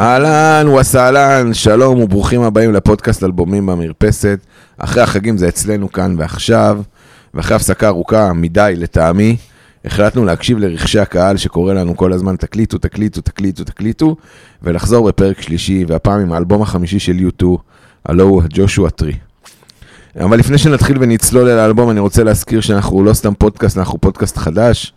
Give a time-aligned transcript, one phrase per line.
[0.00, 4.38] אהלן וסהלן, שלום וברוכים הבאים לפודקאסט אלבומים במרפסת.
[4.78, 6.82] אחרי החגים זה אצלנו כאן ועכשיו,
[7.34, 9.36] ואחרי הפסקה ארוכה מדי לטעמי,
[9.84, 14.16] החלטנו להקשיב לרכשי הקהל שקורא לנו כל הזמן תקליטו, תקליטו, תקליטו, תקליטו,
[14.62, 17.46] ולחזור בפרק שלישי, והפעם עם האלבום החמישי של U2,
[18.06, 19.14] הלו הוא ג'ושוע טרי.
[20.20, 24.36] אבל לפני שנתחיל ונצלול אל האלבום, אני רוצה להזכיר שאנחנו לא סתם פודקאסט, אנחנו פודקאסט
[24.36, 24.92] חדש,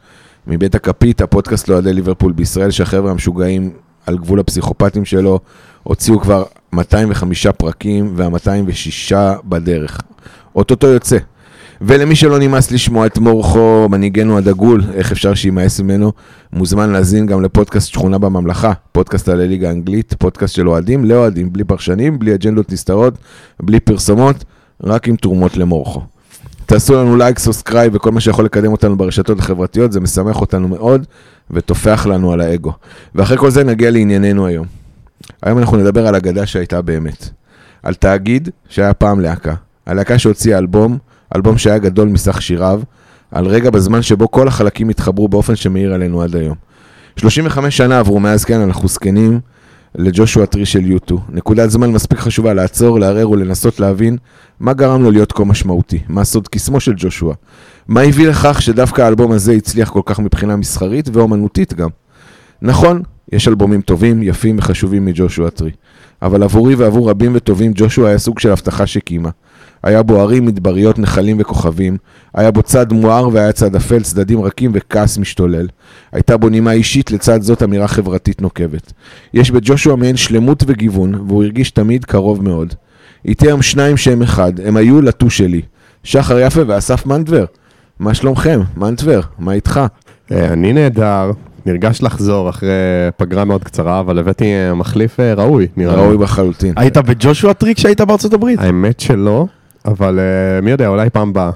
[0.47, 3.71] מבית הכפית, הפודקאסט לאוהדי ליברפול בישראל, שהחבר'ה המשוגעים
[4.05, 5.39] על גבול הפסיכופטים שלו,
[5.83, 10.01] הוציאו כבר 205 פרקים וה-206 בדרך.
[10.55, 11.17] אוטוטו יוצא.
[11.81, 16.11] ולמי שלא נמאס לשמוע את מורכו, מנהיגנו הדגול, איך אפשר שימאס ממנו,
[16.53, 21.63] מוזמן להזין גם לפודקאסט שכונה בממלכה, פודקאסט על הליגה האנגלית, פודקאסט של אוהדים לאוהדים, בלי
[21.63, 23.13] פרשנים, בלי אג'נדות נסתרות,
[23.61, 24.43] בלי פרסומות,
[24.83, 26.01] רק עם תרומות למורכו.
[26.65, 31.05] תעשו לנו לייק, subscribe וכל מה שיכול לקדם אותנו ברשתות החברתיות, זה משמח אותנו מאוד
[31.51, 32.73] וטופח לנו על האגו.
[33.15, 34.65] ואחרי כל זה נגיע לענייננו היום.
[35.41, 37.29] היום אנחנו נדבר על אגדה שהייתה באמת.
[37.83, 39.53] על תאגיד שהיה פעם להקה.
[39.85, 40.97] על להקה שהוציאה אלבום,
[41.35, 42.81] אלבום שהיה גדול מסך שיריו,
[43.31, 46.55] על רגע בזמן שבו כל החלקים התחברו באופן שמאיר עלינו עד היום.
[47.15, 49.39] 35 שנה עברו מאז כן, אנחנו זקנים
[49.95, 51.19] לג'ושוע טרי של יוטו.
[51.29, 54.17] נקודת זמן מספיק חשובה לעצור, להרהר ולנסות להבין
[54.59, 57.33] מה גרם לו להיות כה משמעותי, מה סוד קסמו של ג'ושוע.
[57.87, 61.89] מה הביא לכך שדווקא האלבום הזה הצליח כל כך מבחינה מסחרית ואומנותית גם.
[62.61, 65.71] נכון, יש אלבומים טובים, יפים וחשובים מג'ושוע טרי.
[66.21, 69.29] אבל עבורי ועבור רבים וטובים ג'ושוע היה סוג של הבטחה שקימה.
[69.83, 71.97] היה בו ערים, מדבריות, נחלים וכוכבים.
[72.33, 75.67] היה בו צד מואר והיה צד אפל, צדדים רכים וכעס משתולל.
[76.11, 78.93] הייתה בו נימה אישית לצד זאת אמירה חברתית נוקבת.
[79.33, 82.73] יש בג'ושוע מעין שלמות וגיוון, והוא הרגיש תמיד קרוב מאוד.
[83.25, 85.61] איתי היום שניים שהם אחד, הם ה U2 שלי.
[86.03, 87.45] שחר יפה ואסף מנטבר.
[87.99, 88.61] מה שלומכם?
[88.77, 89.79] מנטבר, מה איתך?
[90.31, 91.31] אה, אני נהדר,
[91.65, 92.69] נרגש לחזור אחרי
[93.17, 96.01] פגרה מאוד קצרה, אבל הבאתי אה, מחליף אה, ראוי, נראה לי.
[96.01, 96.73] ראוי לחלוטין.
[96.77, 98.59] היית ב Joshua Tree כשהיית בארצות הברית?
[98.59, 99.47] האמת שלא,
[99.85, 101.51] אבל אה, מי יודע, אולי פעם הבאה.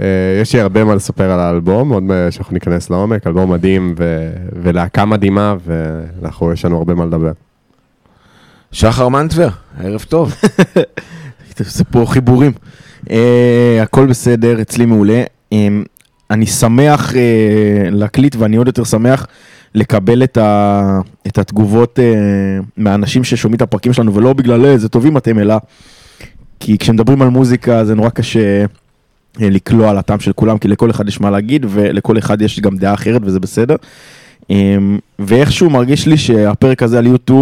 [0.00, 0.06] אה,
[0.42, 4.32] יש לי הרבה מה לספר על האלבום, עוד מעט שאנחנו ניכנס לעומק, אלבום מדהים ו-
[4.62, 7.32] ולהקה מדהימה, ואנחנו, יש לנו הרבה מה לדבר.
[8.72, 9.48] שחר מנטבר,
[9.80, 10.34] ערב טוב.
[11.58, 12.52] זה פה חיבורים.
[13.10, 15.22] אה, הכל בסדר, אצלי מעולה.
[15.52, 15.68] אה,
[16.30, 17.20] אני שמח אה,
[17.90, 19.26] להקליט ואני עוד יותר שמח
[19.74, 22.04] לקבל את, ה, את התגובות אה,
[22.76, 25.54] מהאנשים ששומעים את הפרקים שלנו ולא בגלל איזה טובים אתם אלא
[26.64, 28.64] כי כשמדברים על מוזיקה זה נורא קשה
[29.42, 32.60] אה, לקלוע על הטעם של כולם כי לכל אחד יש מה להגיד ולכל אחד יש
[32.60, 33.76] גם דעה אחרת וזה בסדר.
[34.50, 34.76] אה,
[35.18, 37.32] ואיכשהו מרגיש לי שהפרק הזה על U2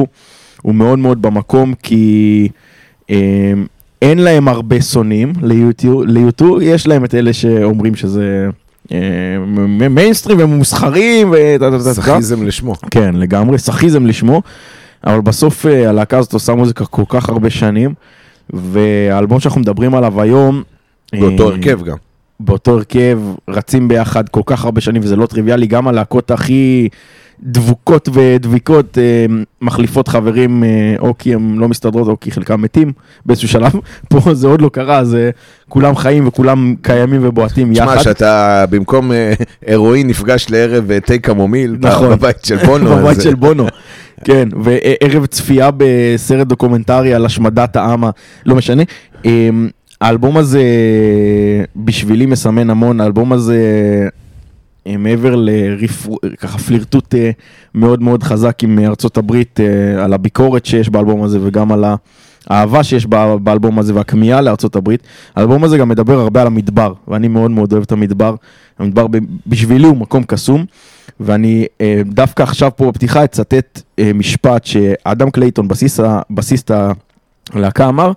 [0.62, 2.48] הוא מאוד מאוד במקום כי
[3.10, 3.52] אה,
[4.02, 5.32] אין להם הרבה שונאים
[6.06, 8.48] ליוטיוב, יש להם את אלה שאומרים שזה
[8.92, 8.98] אה,
[9.90, 11.34] מיינסטרים וממוסחרים.
[12.14, 12.74] סכיזם לשמו.
[12.90, 14.42] כן, לגמרי, סכיזם לשמו,
[15.04, 17.94] אבל בסוף אה, הלהקה הזאת עושה מוזיקה כל כך הרבה שנים,
[18.52, 20.62] והאלבום שאנחנו מדברים עליו היום...
[21.12, 21.96] באותו אה, הרכב גם.
[22.40, 26.88] באותו הרכב, רצים ביחד כל כך הרבה שנים וזה לא טריוויאלי, גם הלהקות הכי
[27.42, 29.26] דבוקות ודביקות אה,
[29.60, 32.92] מחליפות חברים, אה, או כי הם לא מסתדרות או כי חלקם מתים
[33.26, 33.72] באיזשהו שלב,
[34.10, 35.30] פה זה עוד לא קרה, אז אה,
[35.68, 37.86] כולם חיים וכולם קיימים ובועטים יחד.
[37.86, 39.10] תשמע, שאתה במקום
[39.66, 42.10] הרואין נפגש לערב תה קמומיל, נכון.
[42.10, 42.90] בבית של בונו.
[42.96, 43.66] בבית של בונו,
[44.24, 48.04] כן, וערב צפייה בסרט דוקומנטרי על השמדת העם,
[48.46, 48.82] לא משנה.
[49.24, 49.68] אמ,
[50.00, 50.62] האלבום הזה
[51.76, 53.58] בשבילי מסמן המון, האלבום הזה
[54.86, 55.34] אה, מעבר
[56.22, 57.30] לככה פלירטוט אה,
[57.74, 61.84] מאוד מאוד חזק עם ארצות הברית, אה, על הביקורת שיש באלבום הזה וגם על
[62.46, 63.06] האהבה שיש
[63.42, 65.02] באלבום הזה והכמיהה לארצות הברית.
[65.36, 68.34] האלבום הזה גם מדבר הרבה על המדבר, ואני מאוד מאוד אוהב את המדבר.
[68.78, 69.06] המדבר
[69.46, 70.64] בשבילי הוא מקום קסום.
[71.24, 76.70] ואני אה, דווקא עכשיו פה בפתיחה אצטט אה, משפט שאדם קלייטון, בסיס, בסיסט
[77.52, 78.12] הלהקה אמר,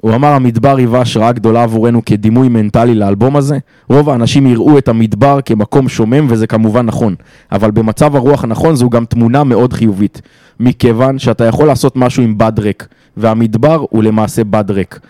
[0.00, 3.58] הוא אמר המדבר היווה השראה גדולה עבורנו כדימוי מנטלי לאלבום הזה.
[3.88, 7.14] רוב האנשים יראו את המדבר כמקום שומם וזה כמובן נכון,
[7.52, 10.20] אבל במצב הרוח הנכון זו גם תמונה מאוד חיובית,
[10.60, 15.00] מכיוון שאתה יכול לעשות משהו עם בד ריק, והמדבר הוא למעשה בד ריק.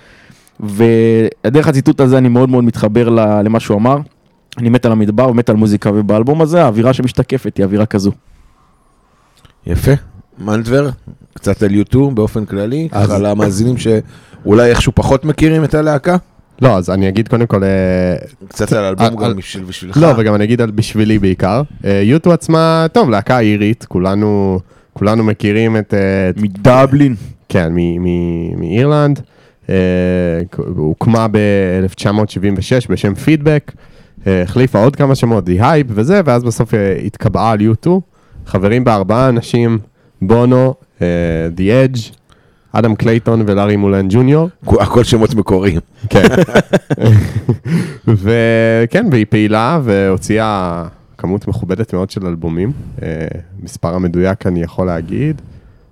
[0.60, 3.08] ודרך הציטוט הזה אני מאוד מאוד מתחבר
[3.44, 3.98] למה שהוא אמר.
[4.58, 8.12] אני מת על המדבר ומת על מוזיקה, ובאלבום הזה האווירה שמשתקפת היא אווירה כזו.
[9.66, 9.92] יפה.
[10.38, 10.90] מנטבר,
[11.34, 16.16] קצת על U2 באופן כללי, אז- על המאזינים שאולי איכשהו פחות מכירים את הלהקה.
[16.62, 17.64] לא, אז אני אגיד קודם כל...
[17.64, 17.68] אה,
[18.48, 19.96] קצת על האלבום על- גם בשביל- בשבילך.
[19.96, 21.62] לא, וגם אני אגיד על בשבילי בעיקר.
[21.84, 24.60] אה, U2 עצמה, טוב, להקה אירית, כולנו,
[24.92, 25.94] כולנו מכירים את...
[25.94, 27.14] אה, מדבלין.
[27.48, 29.20] כן, מ- מ- מאירלנד.
[29.68, 29.74] אה,
[30.56, 33.72] הוקמה ב-1976 בשם פידבק.
[34.28, 37.88] אה, החליפה עוד כמה שמות, The Hype וזה, ואז בסוף אה, התקבעה על U2.
[38.46, 39.78] חברים בה ארבעה אנשים,
[40.22, 41.06] בונו, אה,
[41.56, 41.98] The Edge,
[42.72, 44.48] אדם קלייטון ולארי מולן ג'וניור.
[44.66, 45.80] הכל שמות מקוריים.
[46.08, 46.24] כן.
[48.08, 50.84] וכן, והיא פעילה והוציאה
[51.18, 52.72] כמות מכובדת מאוד של אלבומים.
[53.02, 53.26] אה,
[53.62, 55.42] מספר המדויק אני יכול להגיד.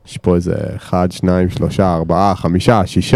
[0.06, 3.14] יש פה איזה 1, 2, 3, 4, 5, 6,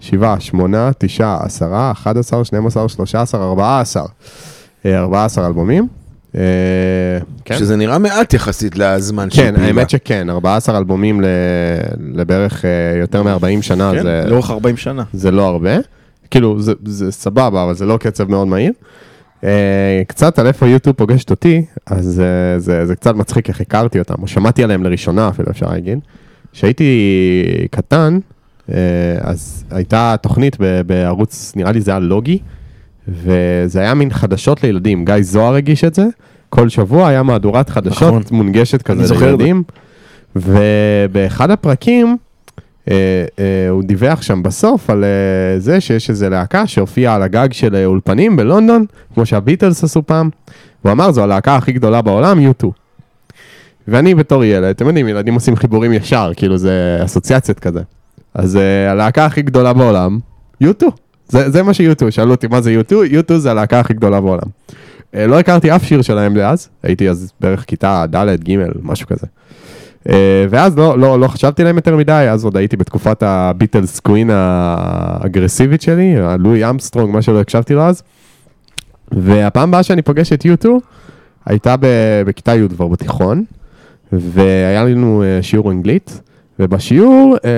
[0.00, 4.02] 7, 8, 9, 10, 11, 12, 13, 14.
[4.86, 5.88] 14 אלבומים.
[6.36, 6.40] אה,
[7.44, 7.58] כן.
[7.58, 11.26] שזה נראה מעט יחסית לזמן כן, האמת שכן, 14 אלבומים ל-
[12.14, 12.70] לבערך אה,
[13.00, 15.02] יותר מ-40 שנה, כן, זה, לאורך 40 שנה.
[15.12, 15.76] זה לא הרבה.
[16.30, 18.72] כאילו, זה, זה סבבה, אבל זה לא קצב מאוד מהיר.
[19.40, 19.46] Uh,
[20.06, 24.14] קצת על איפה יוטיוב פוגשת אותי, אז uh, זה, זה קצת מצחיק איך הכרתי אותם,
[24.22, 25.98] או שמעתי עליהם לראשונה אפילו, אפשר להגיד.
[26.52, 26.84] כשהייתי
[27.70, 28.18] קטן,
[29.20, 32.38] אז הייתה תוכנית בערוץ, נראה לי זה היה לוגי,
[33.08, 36.04] וזה היה מין חדשות לילדים, גיא זוהר הגיש את זה,
[36.48, 38.22] כל שבוע היה מהדורת חדשות נכון.
[38.30, 39.14] מונגשת כזה.
[39.14, 39.62] לילדים,
[40.36, 42.16] ובאחד הפרקים,
[42.90, 47.52] אה, אה, הוא דיווח שם בסוף על אה, זה שיש איזה להקה שהופיעה על הגג
[47.52, 48.84] של אה, אולפנים בלונדון,
[49.14, 50.30] כמו שהביטלס עשו פעם,
[50.82, 52.66] הוא אמר זו הלהקה הכי גדולה בעולם, U2.
[53.88, 57.80] ואני בתור ילד, אתם יודעים, ילדים עושים חיבורים ישר, כאילו זה אסוציאציות כזה.
[58.36, 60.18] אז uh, הלהקה הכי גדולה בעולם,
[60.64, 60.84] U2.
[61.28, 64.48] זה, זה מה ש-U2, שאלו אותי מה זה U2, U2 זה הלהקה הכי גדולה בעולם.
[65.12, 69.26] Uh, לא הכרתי אף שיר שלהם דאז, הייתי אז בערך כיתה ד', ג', משהו כזה.
[70.04, 70.10] Uh,
[70.50, 75.82] ואז לא, לא, לא חשבתי להם יותר מדי, אז עוד הייתי בתקופת הביטלס קווין האגרסיבית
[75.82, 78.02] שלי, הלואי אמסטרונג, מה שלא הקשבתי לו אז.
[79.12, 80.68] והפעם הבאה שאני פוגש את U2,
[81.46, 81.74] הייתה
[82.26, 83.44] בכיתה י' כבר בתיכון,
[84.12, 86.20] והיה לנו שיעור אנגלית,
[86.58, 87.50] ובשיעור אה,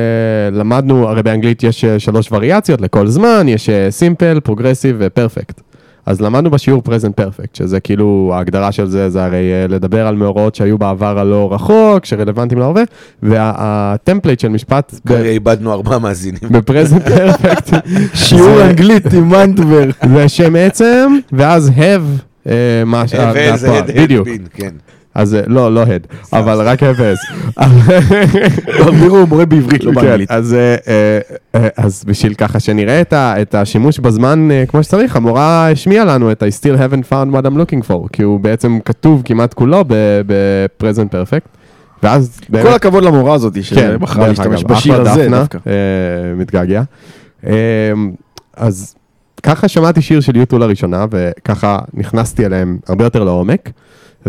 [0.53, 5.61] למדנו, הרי באנגלית יש אה, שלוש וריאציות לכל זמן, יש simple, progressive ו perfect.
[6.09, 10.17] אז למדנו בשיעור present perfect, שזה כאילו, ההגדרה של זה, זה הרי אה, לדבר על
[10.17, 12.83] מאורעות שהיו בעבר הלא רחוק, שרלוונטיים להווה,
[13.23, 16.41] וה template של משפט כרגע איבדנו ארבעה מאזינים.
[16.51, 17.71] ב present perfect,
[18.25, 19.85] שיעור אנגלית עם מנטבר.
[20.15, 23.15] זה שם עצם, ואז have, אה, מה ש...
[23.95, 24.29] בדיוק.
[25.19, 26.07] אז אה, לא, לא הד,
[26.39, 26.83] אבל רק.
[28.93, 30.29] מירו הוא מורה בעברית, לא באנגלית.
[30.29, 30.77] כן, אז, אה,
[31.55, 33.01] אה, אז בשביל ככה שנראה
[33.43, 37.57] את, השימוש בזמן כמו שצריך, המורה השמיעה לנו את I still haven't found what I'm
[37.57, 39.85] looking for, כי הוא בעצם כתוב כמעט כולו
[40.27, 41.49] ב-present perfect,
[42.03, 42.67] ואז באמת...
[42.67, 45.59] כל הכבוד למורה הזאת כן, שבחרה להשתמש בשיר הזה דווקא.
[46.37, 46.83] מתגעגע.
[47.47, 47.53] אה,
[48.57, 48.95] אז
[49.43, 53.71] ככה שמעתי שיר של יוטו לראשונה, וככה נכנסתי אליהם הרבה יותר לעומק.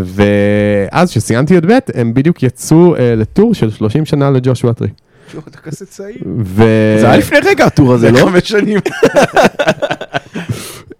[0.05, 4.87] ואז כשסיימתי י"ב, הם בדיוק יצאו אה, לטור של 30 שנה לג'ושוע טרי.
[5.31, 6.17] שוב, אתה כזה צעיר.
[6.43, 6.63] ו...
[6.99, 8.19] זה היה לפני רגע הטור הזה, לא?
[8.19, 8.79] חמש שנים.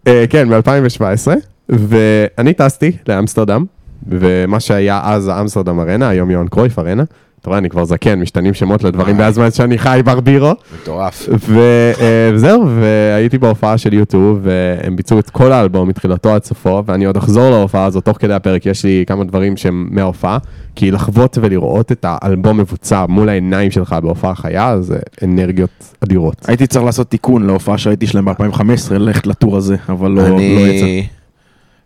[0.08, 1.28] אה, כן, ב-2017,
[1.70, 3.66] ואני טסתי לאמסטרדם,
[4.08, 7.04] ומה שהיה אז האמסטרדם ארנה, היום יוהאן קרויף ארנה.
[7.42, 9.18] אתה רואה, אני כבר זקן, משתנים שמות לדברים.
[9.20, 10.52] בזמן שאני חי ברבירו.
[10.82, 11.30] מטורף.
[11.50, 17.06] אה, וזהו, והייתי בהופעה של יוטיוב, והם ביצעו את כל האלבום מתחילתו עד סופו, ואני
[17.06, 20.38] עוד אחזור להופעה הזאת, תוך כדי הפרק יש לי כמה דברים שהם מההופעה,
[20.76, 26.46] כי לחוות ולראות את האלבום מבוצע מול העיניים שלך בהופעה חיה, זה אנרגיות אדירות.
[26.48, 30.86] הייתי צריך לעשות תיקון להופעה שהייתי שלהם ב-2015, ללכת לטור הזה, אבל לא לא יצא.
[30.86, 31.08] אני,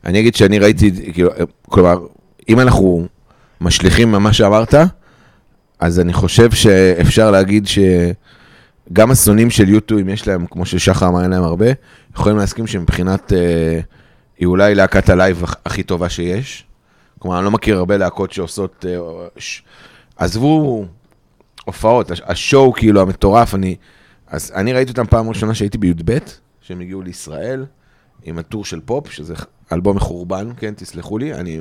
[0.05, 1.29] אני אגיד שאני ראיתי, כאילו,
[1.69, 1.98] כלומר,
[2.50, 3.05] אם אנחנו
[3.62, 4.74] משליכים ממה שאמרת,
[5.83, 11.21] אז אני חושב שאפשר להגיד שגם השונאים של יוטו, אם יש להם, כמו ששחר אמר,
[11.23, 11.65] אין להם הרבה,
[12.15, 13.79] יכולים להסכים שמבחינת, אה,
[14.37, 16.65] היא אולי להקת הלייב הכ- הכי טובה שיש.
[17.19, 18.97] כלומר, אני לא מכיר הרבה להקות שעושות, אה,
[19.37, 19.61] ש...
[20.17, 20.85] עזבו
[21.65, 23.75] הופעות, הש- ה show כאילו המטורף, אני,
[24.27, 26.17] אז אני ראיתי אותם פעם ראשונה שהייתי בי"ב,
[26.61, 27.65] שהם הגיעו לישראל,
[28.23, 29.33] עם ה tour של פופ, שזה
[29.71, 31.59] אלבום מחורבן, כן, תסלחו לי, אני...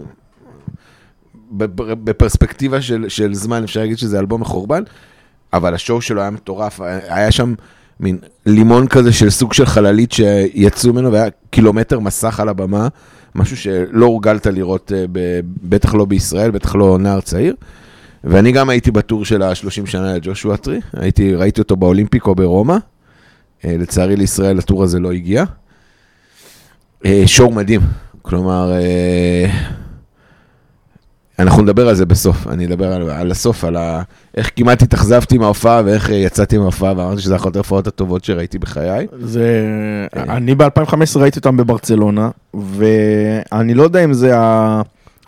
[2.04, 4.82] בפרספקטיבה של, של זמן אפשר להגיד שזה אלבום מחורבן,
[5.52, 7.54] אבל השואו שלו היה מטורף, היה שם
[8.00, 12.88] מין לימון כזה של סוג של חללית שיצאו ממנו, והיה קילומטר מסך על הבמה,
[13.34, 15.04] משהו שלא הורגלת לראות, אה,
[15.62, 17.54] בטח לא בישראל, בטח לא נער צעיר.
[18.24, 22.76] ואני גם הייתי בטור של ה-30 שנה לג'ושוע טרי, הייתי, ראיתי אותו באולימפיק או ברומא.
[23.64, 25.44] אה, לצערי לישראל הטור הזה לא הגיע.
[27.06, 27.80] אה, שואו מדהים,
[28.22, 28.72] כלומר,
[31.38, 34.02] אנחנו נדבר על זה בסוף, אני אדבר על, על הסוף, על ה,
[34.36, 39.06] איך כמעט התאכזבתי מההופעה ואיך אה, יצאתי מההופעה ואמרתי שזה אחת ההופעות הטובות שראיתי בחיי.
[39.20, 39.66] זה...
[40.16, 44.32] אני ב-2015 ראיתי אותם בברצלונה, ואני לא יודע אם זה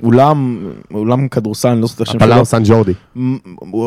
[0.03, 0.59] האולם,
[0.95, 2.33] אולם כדורסל, אני לא זוכר את השם שלו.
[2.33, 2.93] הפלאו סן ג'ורדי.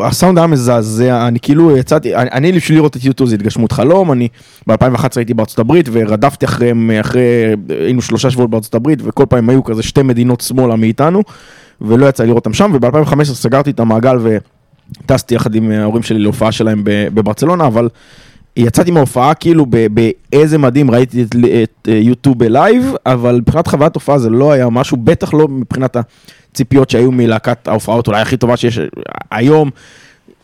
[0.04, 4.12] הסאונד היה מזעזע, אני כאילו יצאתי, אני, אני בשביל לראות את יוטיוב זה התגשמות חלום,
[4.12, 4.28] אני
[4.68, 7.22] ב-2011 הייתי בארצות הברית ורדפתי אחריהם, אחרי,
[7.70, 11.24] היינו שלושה שבועות בארצות הברית וכל פעם היו כזה שתי מדינות שמאלה מאיתנו
[11.82, 14.18] ולא יצא לראות אותם שם וב-2015 סגרתי את המעגל
[15.06, 17.90] טסתי יחד עם ההורים שלי להופעה שלהם בברצלונה, אבל
[18.58, 24.20] יצאתי מההופעה כאילו באיזה מדהים, ראיתי את, את אה, יוטיוב בלייב, אבל מבחינת חוויית הופעה
[24.20, 25.98] זה לא היה משהו, בטח לא מבחינת
[26.52, 28.80] הציפיות שהיו מלהקת ההופעות אולי הכי טובה שיש
[29.32, 29.70] היום.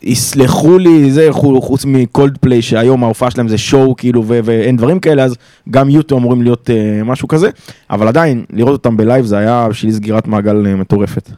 [0.03, 5.00] יסלחו לי, זה חו- חוץ מקולד פליי שהיום ההופעה שלהם זה show כאילו ואין דברים
[5.00, 5.36] כאלה אז
[5.69, 7.50] גם יוטו אמורים להיות uh, משהו כזה
[7.89, 11.29] אבל עדיין לראות אותם בלייב זה היה בשבילי סגירת מעגל uh, מטורפת.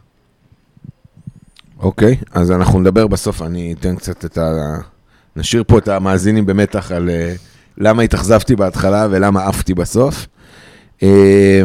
[1.79, 4.77] אוקיי, אז אנחנו נדבר בסוף, אני אתן קצת את ה...
[5.35, 7.33] נשאיר פה את המאזינים במתח על אה,
[7.77, 10.27] למה התאכזבתי בהתחלה ולמה עפתי בסוף.
[11.03, 11.61] אה,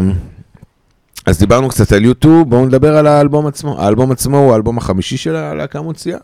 [1.27, 3.81] אז דיברנו קצת על יוטו, בואו נדבר על האלבום עצמו.
[3.81, 6.19] האלבום עצמו הוא האלבום החמישי של הלהקה מוציאה.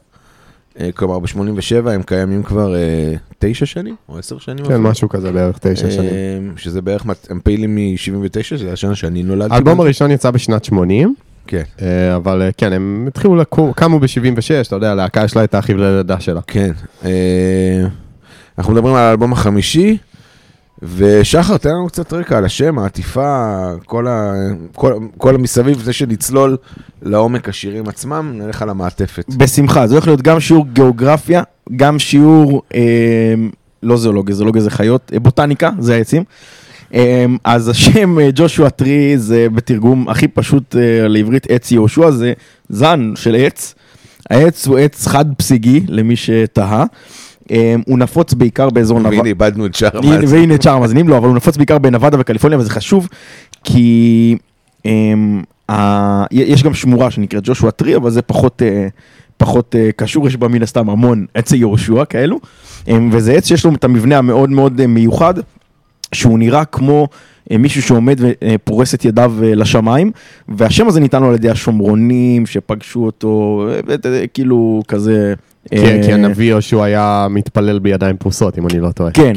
[0.81, 4.65] אה, כלומר, ב-87 הם קיימים כבר אה, תשע שנים, או עשר שנים.
[4.65, 4.91] כן, אפילו.
[4.91, 6.11] משהו כזה בערך תשע שנים.
[6.11, 9.55] אה, שזה בערך, הם פעילים מ-79, שזה השנה שאני נולדתי.
[9.55, 9.81] האלבום.
[9.81, 11.15] הראשון יצא בשנת 80,
[11.47, 15.45] כן, אה, אבל אה, כן, הם התחילו לקום, קמו ב-76, אתה יודע, הלהקה יש לה
[15.45, 16.41] את האחיו ללידה שלה.
[16.47, 16.71] כן.
[17.05, 17.87] אה,
[18.59, 19.99] אנחנו מדברים על האלבום החמישי,
[20.83, 23.55] ושחר, תן לנו קצת רקע על השם, העטיפה,
[23.85, 24.33] כל, ה...
[24.75, 26.57] כל, כל המסביב, זה שנצלול
[27.03, 29.25] לעומק השירים עצמם, נלך על המעטפת.
[29.37, 31.43] בשמחה, זה הולך להיות גם שיעור גיאוגרפיה,
[31.77, 33.35] גם שיעור, אה,
[33.83, 36.25] לא זואולוגיה, זואולוגיה זה חיות, אה, בוטניקה, זה העצים.
[36.95, 42.33] אה, אז השם אה, ג'ושוע טרי זה בתרגום הכי פשוט אה, לעברית עץ יהושע, זה
[42.69, 43.75] זן של עץ.
[44.31, 46.85] העץ הוא עץ חד פסיגי, למי שתהה.
[47.51, 49.11] אה, הוא נפוץ בעיקר באזור נבל.
[49.17, 50.29] והנה, איבדנו את שאר המאזינים.
[50.29, 53.09] והנה את שאר המאזינים לו, אבל הוא נפוץ בעיקר בנבדה וקליפורניה, וזה חשוב,
[53.65, 54.37] כי
[54.85, 55.43] אמ.
[56.31, 58.89] יש גם שמורה שנקראת ג'ושוע טרי, אבל זה פחות, אה,
[59.37, 62.41] פחות אה, קשור, יש בה מן הסתם המון עצי יהושע כאלו,
[62.89, 65.35] אמ, וזה עץ שיש לו את המבנה המאוד מאוד אה, מיוחד,
[66.15, 67.09] שהוא נראה כמו
[67.51, 70.11] אה, מישהו שעומד ופורס את ידיו אה, לשמיים,
[70.49, 75.35] והשם הזה ניתן לו על ידי השומרונים שפגשו אותו, אה, אה, כאילו כזה...
[75.71, 79.11] כי אה, כי הנביא יהושע היה מתפלל בידיים פרוסות, אם אני לא טועה.
[79.11, 79.33] כן.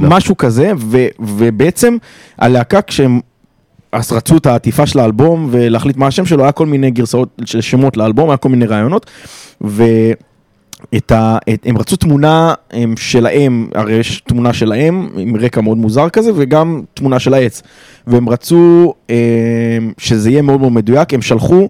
[0.00, 0.72] משהו כזה,
[1.18, 1.96] ובעצם
[2.38, 3.20] הלהקה כשהם
[3.92, 7.60] אז רצו את העטיפה של האלבום ולהחליט מה השם שלו, היה כל מיני גרסאות של
[7.60, 9.10] שמות לאלבום, היה כל מיני רעיונות,
[9.60, 11.38] ואת ה...
[11.54, 16.30] את, הם רצו תמונה הם, שלהם, הרי יש תמונה שלהם עם רקע מאוד מוזר כזה,
[16.34, 17.62] וגם תמונה של העץ.
[18.06, 19.16] והם רצו אה,
[19.98, 21.68] שזה יהיה מאוד מאוד מדויק, הם שלחו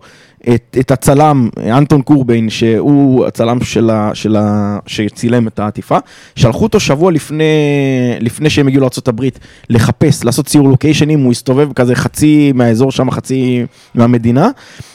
[0.55, 5.99] את, את הצלם, אנטון קורביין, שהוא הצלם של ה, של ה, שצילם את העטיפה,
[6.37, 7.45] שלחו אותו שבוע לפני,
[8.21, 9.23] לפני שהם הגיעו לארה"ב
[9.71, 14.50] לחפש, לעשות ציור לוקיישנים, הוא הסתובב כזה חצי מהאזור שם, חצי מהמדינה,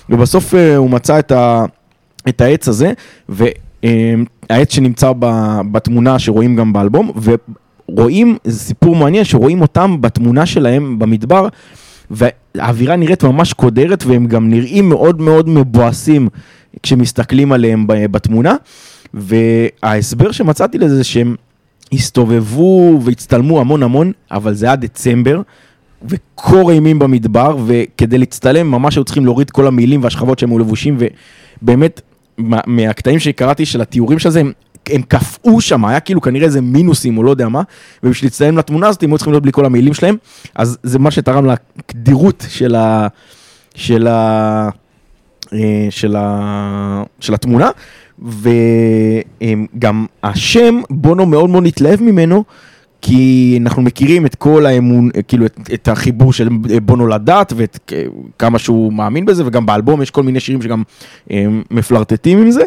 [0.09, 1.65] ובסוף אה, הוא מצא את, ה,
[2.29, 2.93] את העץ הזה,
[3.29, 5.25] והעץ שנמצא ב,
[5.71, 7.11] בתמונה שרואים גם באלבום,
[7.89, 11.47] ורואים, זה סיפור מעניין, שרואים אותם בתמונה שלהם במדבר,
[12.55, 16.27] והאווירה נראית ממש קודרת והם גם נראים מאוד מאוד מבואסים
[16.83, 18.55] כשמסתכלים עליהם בתמונה.
[19.13, 21.35] וההסבר שמצאתי לזה זה שהם
[21.93, 25.41] הסתובבו והצטלמו המון המון, אבל זה היה דצמבר.
[26.05, 30.97] וקור אימים במדבר, וכדי להצטלם ממש היו צריכים להוריד כל המעילים והשכבות שהם היו לבושים,
[31.61, 32.01] ובאמת,
[32.37, 34.51] מה- מהקטעים שקראתי של התיאורים של זה, הם,
[34.89, 37.61] הם קפאו שם, היה כאילו כנראה איזה מינוסים או לא יודע מה,
[38.03, 40.15] ובשביל להצטלם לתמונה הזאת הם היו צריכים להיות בלי כל המעילים שלהם,
[40.55, 43.07] אז זה מה שתרם לקדירות של, ה,
[43.75, 44.69] של, ה,
[45.53, 47.69] אה, של, ה, של התמונה,
[48.19, 52.43] וגם השם, בונו מאוד מאוד התלהב ממנו,
[53.01, 56.49] כי אנחנו מכירים את כל האמון, כאילו את, את החיבור של
[56.81, 57.93] בונו לדת ואת כ-
[58.39, 60.83] כמה שהוא מאמין בזה, וגם באלבום יש כל מיני שירים שגם
[61.31, 62.63] אה, מפלרטטים עם זה.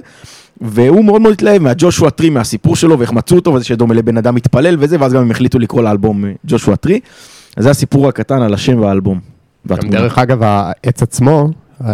[0.61, 4.35] והוא מאוד מאוד התלהב מהג'ושוע טרי, מהסיפור שלו, ואיך מצאו אותו, וזה שדומה לבן אדם
[4.35, 7.01] מתפלל וזה, ואז גם הם החליטו לקרוא לאלבום אה, ג'ושוע טרי.
[7.57, 9.21] אז זה הסיפור הקטן על השם והאלבום.
[9.67, 9.91] גם.
[9.91, 11.51] דרך אגב, העץ עצמו,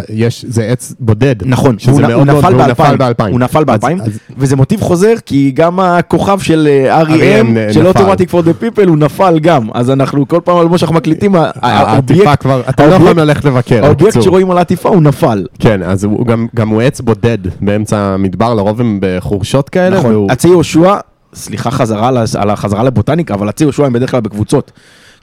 [0.09, 1.35] יש, זה עץ בודד.
[1.45, 3.31] נכון, שזה הוא, מאוד הוא מאוד- נפל והוא באלפיים, באלפיים.
[3.31, 7.79] הוא נפל באלפיים, אז- אז- וזה מוטיב חוזר, כי גם הכוכב של אה, R.E.M., של
[7.79, 7.87] נפל.
[7.87, 12.35] Automatic for the People, הוא נפל גם, אז אנחנו כל פעם מה שאנחנו מקליטים, העטיפה
[12.35, 13.85] כבר, אתה לא יכול ללכת לבקר.
[13.85, 14.21] האובייקט.
[14.21, 15.45] שרואים על העטיפה הוא נפל.
[15.59, 19.97] כן, אז הוא גם, גם הוא עץ בודד באמצע המדבר, לרוב הם בחורשות כאלה.
[19.97, 20.95] נכון, והוא- עצי יהושע,
[21.33, 24.71] סליחה חזרה על החזרה לבוטניקה, אבל עצי יהושע הם בדרך כלל בקבוצות.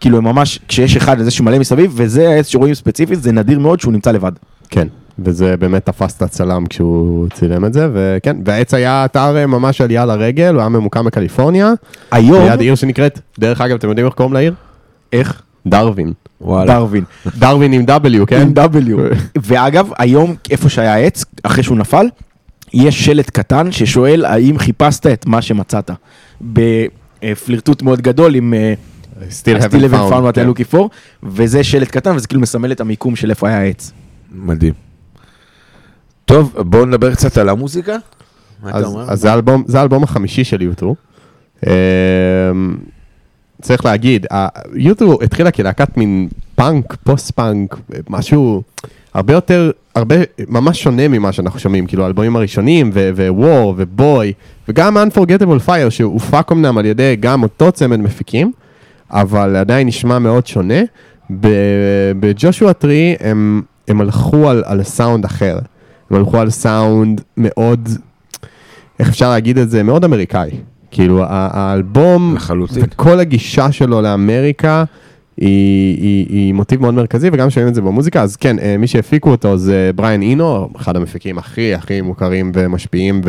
[0.01, 3.81] כאילו הם ממש, כשיש אחד איזה שמלא מסביב, וזה העץ שרואים ספציפית, זה נדיר מאוד
[3.81, 4.33] שהוא נמצא לבד.
[4.69, 4.89] כן,
[5.19, 9.81] וזה באמת תפס את הצלם כשהוא צילם את זה, וכן, והעץ היה אתר אה, ממש
[9.81, 11.73] עלייה לרגל, הוא היה ממוקם בקליפורניה,
[12.11, 14.55] היום, ליד עיר שנקראת, דרך אגב, אתם יודעים איך קוראים לעיר?
[15.13, 15.43] איך?
[15.67, 16.13] דרווין.
[16.41, 16.75] וואלה.
[16.75, 17.05] דרווין.
[17.39, 18.41] דרווין עם W, כן?
[18.41, 19.15] עם W.
[19.47, 22.07] ואגב, היום, איפה שהיה העץ, אחרי שהוא נפל,
[22.75, 25.91] יש שלט קטן ששואל האם חיפשת את מה שמצאת.
[26.41, 28.75] בפלירטוט מאוד גדול עם אה,
[29.19, 30.39] Still I still haven't found what.
[30.39, 30.89] I'm looking for,
[31.23, 33.93] וזה שלט קטן וזה כאילו מסמל את המיקום של איפה היה העץ.
[34.33, 34.75] מדהים.
[36.25, 37.97] טוב, בואו נדבר קצת על המוזיקה.
[38.63, 39.05] מה אתה אז, אומר?
[39.09, 40.95] אז זה האלבום, זה האלבום החמישי של יוטו.
[43.63, 44.27] צריך להגיד,
[44.75, 47.77] יוטו התחילה כלהקת מין פאנק, פוסט פאנק,
[48.09, 48.63] משהו
[49.15, 50.17] הרבה יותר, הרבה,
[50.49, 54.33] ממש שונה ממה שאנחנו שומעים, כאילו האלבומים הראשונים, ו-War, ו-Boy,
[54.69, 58.53] וגם Unforgettable Fire, שהופק אמנם על ידי גם אותו צמד מפיקים,
[59.11, 60.81] אבל עדיין נשמע מאוד שונה.
[62.21, 65.59] בג'ושוע טרי הם, הם הלכו על, על סאונד אחר.
[66.11, 67.89] הם הלכו על סאונד מאוד,
[68.99, 69.83] איך אפשר להגיד את זה?
[69.83, 70.51] מאוד אמריקאי.
[70.91, 72.83] כאילו האלבום, לחלוטין.
[72.83, 74.85] וכל הגישה שלו לאמריקה,
[75.37, 78.87] היא, היא, היא מוטיב מאוד מרכזי, וגם שומעים את זה במוזיקה, אז כן, אה, מי
[78.87, 83.21] שהפיקו אותו זה בריאן אינו, אחד המפיקים הכי הכי מוכרים ומשפיעים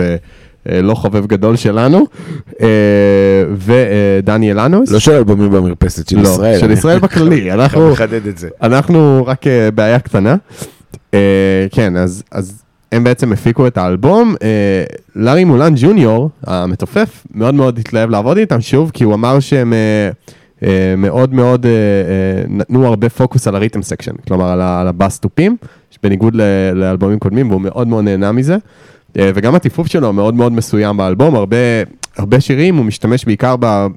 [0.65, 2.05] ולא חובב גדול שלנו,
[2.61, 2.67] אה,
[3.55, 4.91] ודניאל אנוס.
[4.91, 6.59] לא של אלבומים במרפסת, של לא, ישראל.
[6.59, 8.49] של ישראל בכללי, אנחנו- אני מחדד את זה.
[8.61, 10.35] אנחנו רק אה, בעיה קטנה.
[11.13, 11.19] אה,
[11.71, 12.61] כן, אז, אז
[12.91, 14.35] הם בעצם הפיקו את האלבום.
[14.43, 14.83] אה,
[15.15, 20.09] לארי מולן ג'וניור, המתופף, מאוד מאוד התלהב לעבוד איתם שוב, כי הוא אמר שהם אה,
[20.63, 21.75] אה, מאוד מאוד אה, אה,
[22.47, 25.57] נתנו הרבה פוקוס על ה rhythm section, כלומר על, ה- על הבאס תופים,
[26.03, 26.35] בניגוד
[26.75, 28.57] לאלבומים קודמים, והוא מאוד מאוד נהנה מזה.
[29.17, 31.57] אה, וגם הטיפוף שלו מאוד מאוד מסוים באלבום, הרבה,
[32.17, 33.87] הרבה שירים, הוא משתמש בעיקר ב...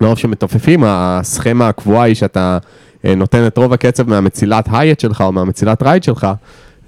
[0.00, 2.58] לא רק שמתופפים, הסכמה הקבועה היא שאתה
[3.04, 6.26] אה, נותן את רוב הקצב מהמצילת hi-hat שלך או מהמצילת ride שלך,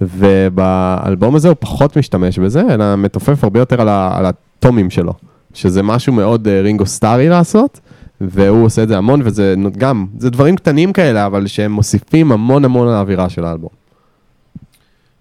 [0.01, 5.13] ובאלבום הזה הוא פחות משתמש בזה, אלא מתופף הרבה יותר על, ה, על הטומים שלו,
[5.53, 7.79] שזה משהו מאוד אה, רינגו סטארי לעשות,
[8.21, 12.65] והוא עושה את זה המון, וזה גם, זה דברים קטנים כאלה, אבל שהם מוסיפים המון
[12.65, 13.69] המון על האווירה של האלבום.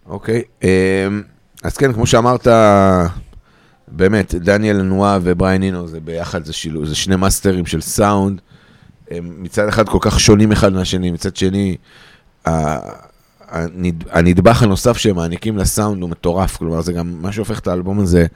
[0.08, 0.68] אוקיי, אמ,
[1.62, 2.46] אז כן, כמו שאמרת,
[3.88, 8.40] באמת, דניאל נועה ובריין אינו זה ביחד, זה שילוב, זה שני מאסטרים של סאונד.
[9.10, 11.76] הם מצד אחד כל כך שונים אחד מהשני, מצד שני,
[14.10, 18.26] הנדבך הנוסף שהם מעניקים לסאונד הוא מטורף, כלומר זה גם מה שהופך את האלבום הזה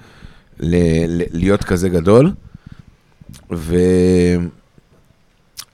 [0.60, 0.76] ל-
[1.22, 2.32] ל- להיות כזה גדול.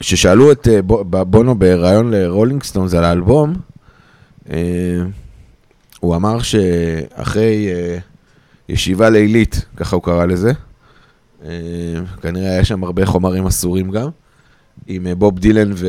[0.00, 3.54] וכששאלו את אה, בו- בונו בריאיון לרולינג סטונס על האלבום,
[4.50, 4.56] אה,
[6.00, 7.98] הוא אמר שאחרי אה,
[8.68, 10.52] ישיבה לילית, ככה הוא קרא לזה,
[11.44, 11.50] אה,
[12.22, 14.08] כנראה היה שם הרבה חומרים אסורים גם,
[14.86, 15.86] עם אה, בוב דילן ו-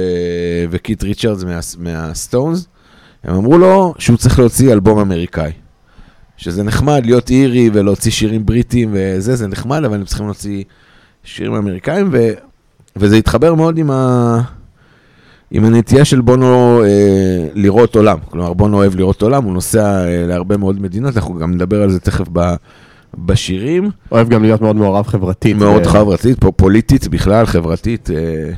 [0.69, 2.67] וקיט ריצ'רדס מה- מהסטונס,
[3.23, 5.51] הם אמרו לו שהוא צריך להוציא אלבום אמריקאי.
[6.37, 10.63] שזה נחמד להיות אירי ולהוציא שירים בריטיים וזה, זה נחמד, אבל הם צריכים להוציא
[11.23, 12.17] שירים אמריקאים, ו...
[12.95, 14.41] וזה התחבר מאוד עם, ה...
[15.51, 18.17] עם הנטייה של בונו אה, לראות עולם.
[18.29, 21.91] כלומר, בונו אוהב לראות עולם, הוא נוסע אה, להרבה מאוד מדינות, אנחנו גם נדבר על
[21.91, 22.53] זה תכף ב...
[23.17, 23.89] בשירים.
[24.11, 25.57] אוהב גם להיות מאוד מעורב חברתית.
[25.57, 28.51] מאוד ו- חברתית, פוליטית בכלל, חברתית, אה,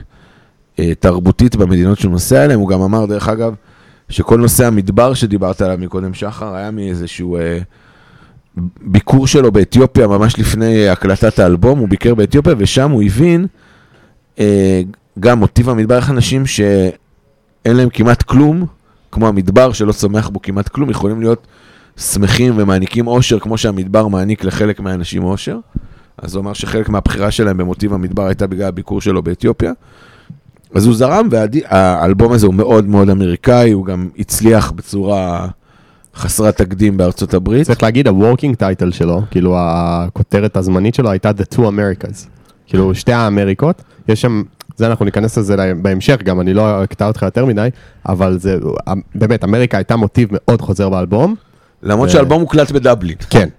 [0.79, 2.59] אה, תרבותית במדינות שהוא נוסע אליהן.
[2.59, 3.55] הוא גם אמר, דרך אגב,
[4.09, 7.59] שכל נושא המדבר שדיברת עליו מקודם, שחר, היה מאיזשהו אה,
[8.81, 13.47] ביקור שלו באתיופיה, ממש לפני הקלטת האלבום, הוא ביקר באתיופיה, ושם הוא הבין
[14.39, 14.81] אה,
[15.19, 18.65] גם מוטיב המדבר, איך אנשים שאין להם כמעט כלום,
[19.11, 21.47] כמו המדבר שלא צומח בו כמעט כלום, יכולים להיות
[21.97, 25.57] שמחים ומעניקים אושר, כמו שהמדבר מעניק לחלק מהאנשים אושר.
[26.17, 29.71] אז הוא אמר שחלק מהבחירה שלהם במוטיב המדבר הייתה בגלל הביקור שלו באתיופיה.
[30.75, 35.47] אז הוא זרם, והאלבום הזה הוא מאוד מאוד אמריקאי, הוא גם הצליח בצורה
[36.15, 37.65] חסרת תקדים בארצות הברית.
[37.65, 42.27] צריך להגיד, ה-working title שלו, כאילו הכותרת הזמנית שלו הייתה The Two Americas.
[42.65, 44.43] כאילו שתי האמריקות, יש שם,
[44.75, 47.69] זה אנחנו ניכנס לזה בהמשך גם, אני לא אקטע אותך יותר מדי,
[48.09, 48.57] אבל זה,
[49.15, 51.35] באמת, אמריקה הייתה מוטיב מאוד חוזר באלבום.
[51.83, 53.49] למרות ו- שהאלבום הוקלט בדבלין, כן.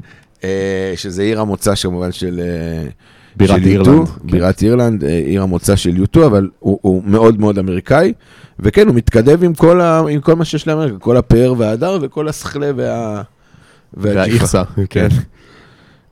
[0.45, 2.41] אה, שזה עיר המוצא כמובן של...
[2.41, 2.89] אה,
[3.37, 4.33] בירת של אירלנד, U2, כן.
[4.33, 8.13] בירת אירלנד, עיר המוצא של U2, אבל הוא, הוא מאוד מאוד אמריקאי,
[8.61, 12.29] וכן, הוא מתכתב עם כל, ה, עם כל מה שיש לאמריקה, כל הפאר וההדר וכל
[12.29, 13.23] הסכלה וה...
[13.95, 15.09] והאיכסה, כן.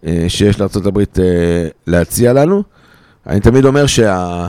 [0.06, 1.00] אה, שיש לארה"ב
[1.86, 2.62] להציע לנו.
[3.26, 4.48] אני תמיד אומר שה...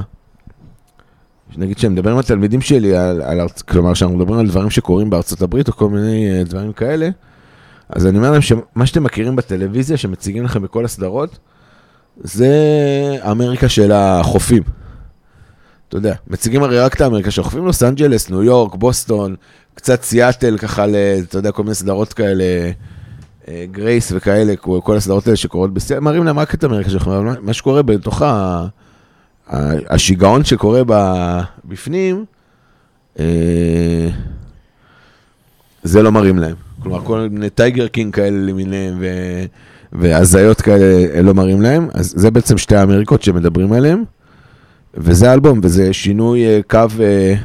[1.57, 5.41] נגיד שאני מדבר עם התלמידים שלי, על, על, כלומר שאנחנו מדברים על דברים שקורים בארצות
[5.41, 7.09] הברית או כל מיני אה, דברים כאלה,
[7.89, 11.37] אז אני אומר להם שמה שאתם מכירים בטלוויזיה, שמציגים לכם בכל הסדרות,
[12.23, 12.47] זה
[13.31, 14.63] אמריקה של החופים.
[15.89, 19.35] אתה יודע, מציגים הרי רק את האמריקה של החופים, לוס אנג'לס, ניו יורק, בוסטון,
[19.75, 20.95] קצת סיאטל, ככה, ל-
[21.29, 22.43] אתה יודע, כל מיני סדרות כאלה,
[23.47, 27.33] אה, Grey's וכאלה, כל הסדרות האלה שקורות בסיאטל, מראים להם רק את אמריקה של מה-
[27.41, 28.65] מה שקורה בתוך ה...
[29.89, 30.81] השיגעון שקורה
[31.65, 32.25] בפנים,
[33.19, 34.09] אה,
[35.83, 36.55] זה לא מראים להם.
[36.83, 39.03] כלומר, כל מיני Tiger King כאלה למיניהם,
[39.93, 44.03] והזיות כאלה לא מראים להם, אז זה בעצם שתי האמריקות שמדברים עליהן,
[44.93, 46.77] וזה האלבום, וזה שינוי אה, קו...
[46.99, 47.35] אה,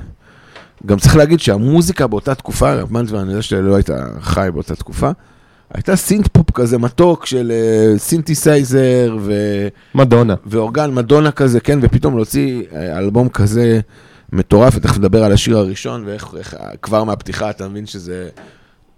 [0.86, 5.10] גם צריך להגיד שהמוזיקה באותה תקופה, מנטבר, אני יודע שאתה לא היית חי באותה תקופה,
[5.74, 9.32] הייתה synth pop כזה מתוק של אה, סינתסייזר ו...
[9.94, 10.34] מדונה.
[10.46, 13.80] ואורגן מדונה כזה, כן, ופתאום להוציא אה, אלבום כזה
[14.32, 18.28] מטורף, ותכף נדבר על השיר הראשון, ואיך איך, כבר מהפתיחה אתה מבין שזה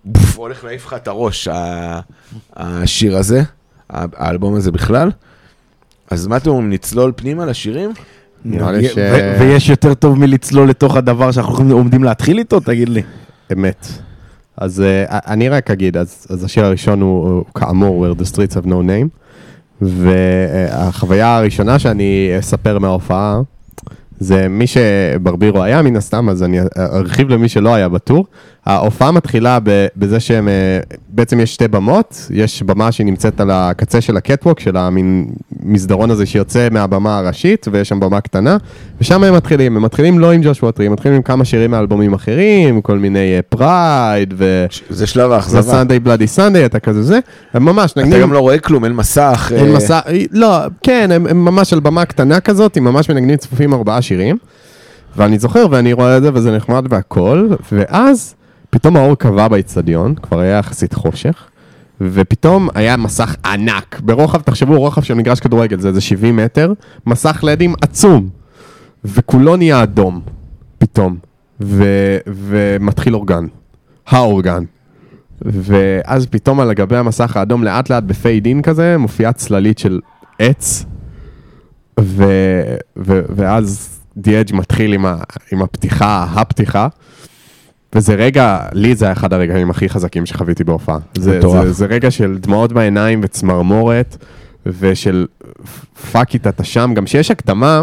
[0.05, 2.01] בוף, הולך להעיף לך את הראש, ה-
[2.57, 3.43] השיר הזה,
[3.91, 5.11] האלבום הזה בכלל.
[6.11, 7.91] אז מה אתם אומרים, נצלול פנימה לשירים?
[8.45, 12.61] נראה לי ש- ו- ויש יותר טוב מלצלול לתוך הדבר שאנחנו עומדים להתחיל איתו?
[12.61, 13.03] תגיד לי.
[13.53, 13.87] אמת.
[14.61, 18.67] אז uh, אני רק אגיד, אז, אז השיר הראשון הוא, כאמור Where the Streets have
[18.67, 19.09] no name,
[19.81, 23.41] והחוויה הראשונה שאני אספר מההופעה,
[24.19, 28.27] זה מי שברבירו היה מן הסתם, אז אני ארחיב למי שלא היה בטור.
[28.67, 29.59] ההופעה מתחילה
[29.97, 34.21] בזה שהם, אה, בעצם יש שתי במות, יש במה שהיא נמצאת על הקצה של ה
[34.21, 35.27] catwalk, של המין
[35.63, 38.57] מסדרון הזה שיוצא מהבמה הראשית, ויש שם במה קטנה,
[39.01, 42.13] ושם הם מתחילים, הם מתחילים לא עם Joshua Tree, הם מתחילים עם כמה שירים מאלבומים
[42.13, 44.67] אחרים, כל מיני Pride, ו...
[44.91, 45.61] זה שלב האכזבה.
[45.61, 47.19] ו Sunday Bloody Sunday, אתה כזה זה,
[47.55, 49.53] הם ממש את הנגנים, גם לא רואה כלום, אין מסך.
[49.55, 50.01] אין אה, מסך,
[50.33, 54.37] לא, כן, הם, הם ממש על במה קטנה כזאת, הם ממש מנגנים צפופים ארבעה שירים,
[55.17, 58.35] ואני זוכר ואני רואה את זה וזה נחמד והכל, ואז
[58.71, 61.49] פתאום האור קבע באיצטדיון, כבר היה יחסית חושך,
[62.01, 66.73] ופתאום היה מסך ענק, ברוחב, תחשבו, רוחב של מגרש כדורגל, זה איזה 70 מטר,
[67.07, 68.29] מסך לדים עצום,
[69.05, 70.21] וכולו נהיה אדום,
[70.79, 71.17] פתאום,
[71.61, 71.85] ו,
[72.27, 73.47] ומתחיל אורגן,
[74.07, 74.65] האורגן.
[75.43, 80.01] ואז פתאום על גבי המסך האדום לאט לאט ב fade in כזה מופיעה צללית של
[80.39, 80.85] עץ
[82.01, 82.25] ו,
[82.97, 85.17] ו, ואז The Edge מתחיל עם, ה,
[85.53, 86.89] עם הפתיחה, הפתיחה
[87.95, 90.99] וזה רגע, לי זה היה אחד הרגעים הכי חזקים שחוויתי בהופעה.
[91.15, 91.41] זה.
[91.41, 94.17] זה, זה רגע של דמעות בעיניים וצמרמורת
[94.67, 95.27] ושל
[96.13, 97.83] fuck איפה אתה שם, גם שיש הקדמה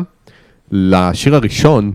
[0.72, 1.92] לשיר הראשון,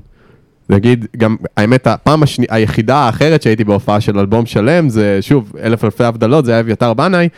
[0.69, 5.85] נגיד, גם, האמת, הפעם השני, היחידה האחרת שהייתי בהופעה של אלבום שלם, זה שוב, אלף
[5.85, 7.29] אלפי הבדלות, זה היה אביתר בנאי,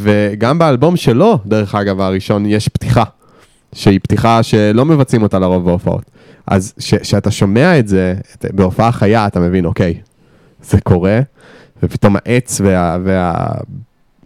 [0.00, 3.04] וגם באלבום שלו, דרך אגב, הראשון, יש פתיחה,
[3.74, 6.04] שהיא פתיחה שלא מבצעים אותה לרוב בהופעות.
[6.46, 9.94] אז כשאתה שומע את זה את, בהופעה חיה, אתה מבין, אוקיי,
[10.62, 11.20] זה קורה,
[11.82, 12.96] ופתאום העץ וה...
[13.04, 13.34] וה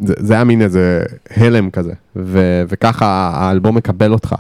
[0.00, 1.02] זה, זה היה מין איזה
[1.36, 4.34] הלם כזה, ו, וככה האלבום מקבל אותך.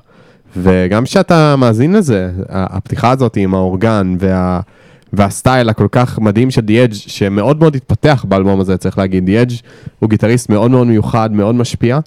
[0.56, 4.60] וגם כשאתה מאזין לזה, הפתיחה הזאת עם האורגן וה,
[5.12, 9.26] והסטייל הכל כך מדהים של דיאג' שמאוד מאוד התפתח באלבום הזה, צריך להגיד.
[9.26, 9.50] דיאג'
[9.98, 11.98] הוא גיטריסט מאוד מאוד מיוחד, מאוד משפיע.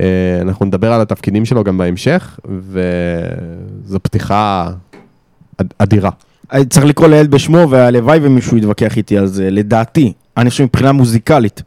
[0.00, 0.04] אה,
[0.42, 2.38] אנחנו נדבר על התפקידים שלו גם בהמשך,
[3.84, 4.70] וזו פתיחה
[5.60, 6.10] אד- אדירה.
[6.52, 9.50] אני צריך לקרוא לילד בשמו, והלוואי ומישהו יתווכח איתי על זה.
[9.50, 11.62] לדעתי, אני חושב מבחינה מוזיקלית,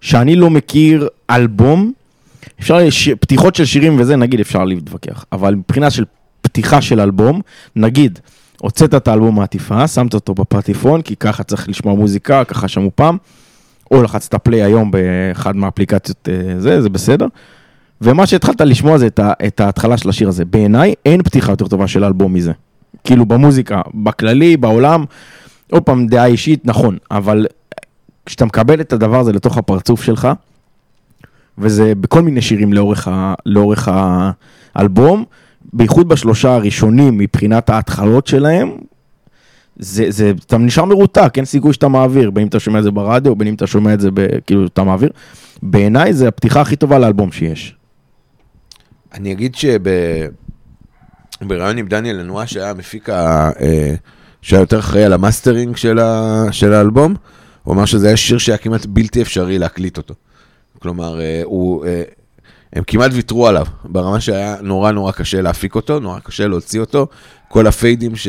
[0.00, 1.92] שאני לא מכיר אלבום,
[2.60, 3.08] אפשר, לש...
[3.08, 6.04] פתיחות של שירים וזה, נגיד אפשר להתווכח, אבל מבחינה של
[6.40, 7.40] פתיחה של אלבום,
[7.76, 8.18] נגיד,
[8.60, 13.16] הוצאת את האלבום מהעטיפה, שמת אותו בפטיפון, כי ככה צריך לשמוע מוזיקה, ככה שמעו פעם,
[13.90, 17.26] או לחצת פליי היום באחד מהאפליקציות, אה, זה, זה בסדר.
[18.00, 19.06] ומה שהתחלת לשמוע זה
[19.46, 20.44] את ההתחלה של השיר הזה.
[20.44, 22.52] בעיניי אין פתיחה יותר טובה של אלבום מזה.
[23.04, 25.04] כאילו במוזיקה, בכללי, בעולם,
[25.70, 27.46] עוד פעם, דעה אישית, נכון, אבל
[28.26, 30.28] כשאתה מקבל את הדבר הזה לתוך הפרצוף שלך,
[31.58, 33.88] וזה בכל מיני שירים לאורך, ה, לאורך
[34.74, 35.24] האלבום,
[35.72, 38.70] בייחוד בשלושה הראשונים מבחינת ההתחלות שלהם,
[39.76, 42.90] זה, זה, אתה נשאר מרותק, אין סיכוי שאתה מעביר, בין אם אתה שומע את זה
[42.90, 45.10] ברדיו, בין אם אתה שומע את זה, ב, כאילו, אתה מעביר.
[45.62, 47.76] בעיניי זה הפתיחה הכי טובה לאלבום שיש.
[49.14, 49.54] אני אגיד
[51.42, 53.50] שבריאיון עם דניאל לנועה, שהיה המפיק ה...
[53.60, 53.94] אה,
[54.42, 56.44] שהיה יותר אחראי על המאסטרינג של, ה...
[56.50, 57.14] של האלבום,
[57.62, 60.14] הוא אמר שזה היה שיר שהיה כמעט בלתי אפשרי להקליט אותו.
[60.78, 62.02] כלומר, אה, הוא, אה,
[62.72, 67.06] הם כמעט ויתרו עליו, ברמה שהיה נורא נורא קשה להפיק אותו, נורא קשה להוציא אותו.
[67.48, 68.28] כל הפיידים ש...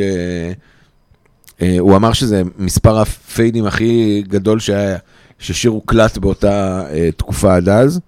[1.79, 4.97] הוא אמר שזה מספר הפיידים הכי גדול שהיה,
[5.39, 6.83] ששיר הוקלט באותה
[7.17, 7.99] תקופה עד אז.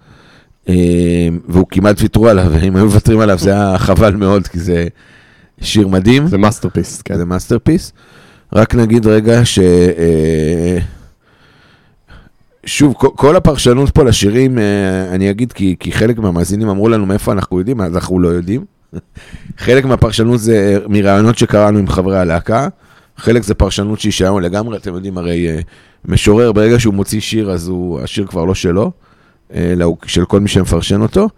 [0.69, 4.87] אה, והוא כמעט ויתרו עליו, ואם היו מוותרים עליו זה היה חבל מאוד, כי זה
[5.61, 7.17] שיר מדהים, זה masterpiece, כן.
[7.17, 7.93] זה masterpiece.
[8.53, 9.59] רק נגיד רגע ש...
[9.59, 10.77] אה,
[12.65, 14.63] שוב, כל- הפרשנות פה לשירים, אה,
[15.15, 18.65] אני אגיד כי, כי חלק מהמאזינים אמרו לנו מאיפה אנחנו יודעים, אז אנחנו לא יודעים.
[19.57, 22.67] חלק מהפרשנות זה מראיונות שקראנו עם חברי הלהקה,
[23.17, 25.59] חלק זה פרשנות שהיא שלנו לגמרי, אתם יודעים, הרי אה,
[26.05, 28.89] משורר, ברגע שהוא מוציא שיר, אז הוא, השיר כבר לא שלו, אה,
[30.05, 31.29] של כל מי שמפרשן אותו.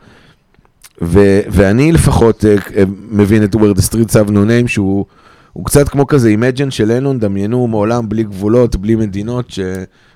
[1.02, 5.06] ו, ואני לפחות אה, אה, מבין את Where the Streets have no name, שהוא
[5.54, 9.60] הוא קצת כמו כזה Imagine של לנון, דמיינו מעולם בלי גבולות, בלי מדינות, ש,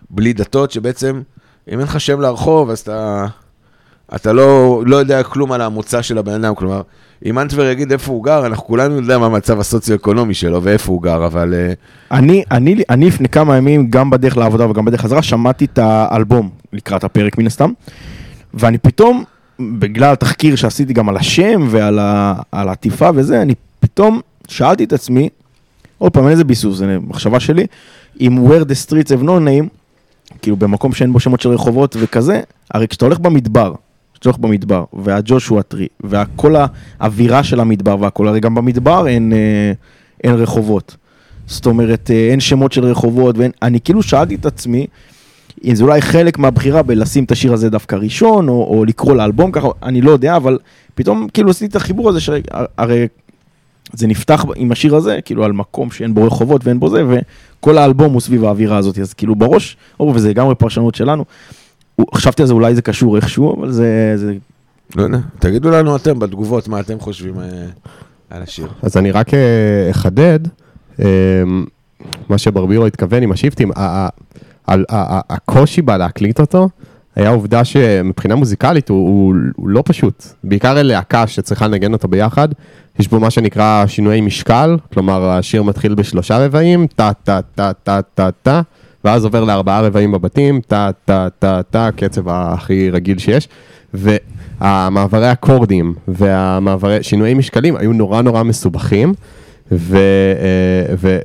[0.09, 1.21] בלי דתות, שבעצם,
[1.67, 3.25] אם אין לך שם לרחוב, אז אתה,
[4.15, 6.55] אתה לא, לא יודע כלום על המוצא של הבן אדם.
[6.55, 6.81] כלומר,
[7.25, 11.01] אם אנטבר יגיד איפה הוא גר, אנחנו כולנו יודעים מה המצב הסוציו-אקונומי שלו ואיפה הוא
[11.01, 11.53] גר, אבל...
[11.53, 11.73] אה,
[12.11, 16.60] אני, אני, אני לפני כמה ימים, גם בדרך לעבודה וגם בדרך חזרה, שמעתי את האלבום.
[16.73, 17.71] לקראת הפרק מן הסתם.
[18.53, 19.23] ואני פתאום,
[19.59, 24.93] בגלל התחקיר שעשיתי גם על השם ועל ה- על העטיפה וזה, אני פתאום שאלתי את
[24.93, 25.29] עצמי,
[25.97, 27.65] עוד פעם, איזה ביסוס, זו מחשבה שלי,
[28.21, 29.67] אם where the streets have no name,
[30.41, 33.73] כאילו במקום שאין בו שמות של רחובות וכזה, הרי כשאתה הולך במדבר,
[34.13, 36.55] כשאתה הולך במדבר, והג'ושוע טרי, וכל
[36.99, 39.71] האווירה של המדבר והכל, הרי גם במדבר אין, אה,
[40.23, 40.95] אין רחובות.
[41.47, 44.87] זאת אומרת, אה, אין שמות של רחובות, ואין, אני כאילו שאלתי את עצמי,
[45.73, 49.67] זה אולי חלק מהבחירה בלשים את השיר הזה דווקא ראשון, או, או לקרוא לאלבום ככה,
[49.83, 50.57] אני לא יודע, אבל
[50.95, 53.07] פתאום כאילו עשיתי את החיבור הזה, שהרי
[53.93, 57.77] זה נפתח עם השיר הזה, כאילו על מקום שאין בו רחובות ואין בו זה, וכל
[57.77, 61.25] האלבום הוא סביב האווירה הזאת, אז כאילו בראש, או, וזה לגמרי פרשנות שלנו,
[62.15, 64.33] חשבתי על זה, אולי זה קשור איכשהו, אבל זה, זה
[64.95, 67.45] לא יודע, תגידו לנו אתם בתגובות מה אתם חושבים אה,
[68.29, 68.67] על השיר.
[68.81, 70.39] אז אני רק אה, אחדד,
[70.99, 71.05] אה,
[72.29, 74.09] מה שברבירו התכוון עם השיפטים, ה- ה-
[74.71, 76.69] על- ה- ה- הקושי בה להקליט אותו,
[77.15, 80.25] היה עובדה שמבחינה מוזיקלית הוא, הוא, הוא לא פשוט.
[80.43, 82.47] בעיקר ללהקה שצריכה לנגן אותו ביחד,
[82.99, 88.01] יש בו מה שנקרא שינויי משקל, כלומר השיר מתחיל בשלושה רבעים, טה טה טה טה
[88.13, 88.61] טה טה,
[89.03, 93.47] ואז עובר לארבעה רבעים בבתים, טה טה טה טה, קצב הכי רגיל שיש.
[93.93, 99.13] והמעברי אקורדים והמעברי שינויי משקלים היו נורא נורא מסובכים,
[99.71, 99.97] ו...
[99.97, 101.17] אה, ו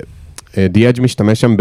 [0.69, 1.55] The Edge משתמש שם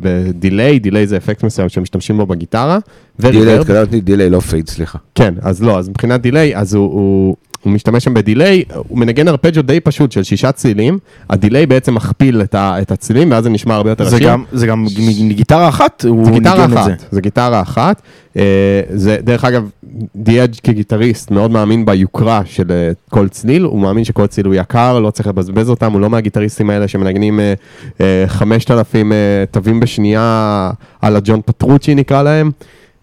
[0.00, 2.78] ב delay, delay זה אפקט מסוים שמשתמשים בו בגיטרה.
[3.20, 3.58] delay.
[3.58, 4.98] התקדמתי, delay לא fade, סליחה.
[5.14, 9.28] כן, אז לא, אז מבחינת delay, אז הוא, הוא, משתמש שם ב delay, הוא מנגן
[9.28, 10.98] ארפג'ו די פשוט של שישה צלילים,
[11.30, 14.28] ה delay בעצם מכפיל את, ה, את הצלילים, ואז זה נשמע הרבה יותר זה עשיר.
[14.28, 14.86] גם, זה גם
[15.20, 17.06] מגיטרה אחת, הוא זה גיטרה ניגן את זה.
[17.10, 18.02] זה גיטרה אחת.
[18.36, 19.68] אה, זה, דרך אגב,
[20.16, 24.54] The Edge כגיטריסט מאוד מאמין ביוקרה של אה, כל צליל, הוא מאמין שכל צליל הוא
[24.54, 27.54] יקר, לא צריך לבזבז אותם, הוא לא מהגיטריסטים האלה שמנגנים אה,
[28.00, 29.16] אה, 5,000 אה,
[29.50, 30.70] תווים בשנייה
[31.02, 32.50] אה לה ג'ון פטרוצ'י נקרא להם.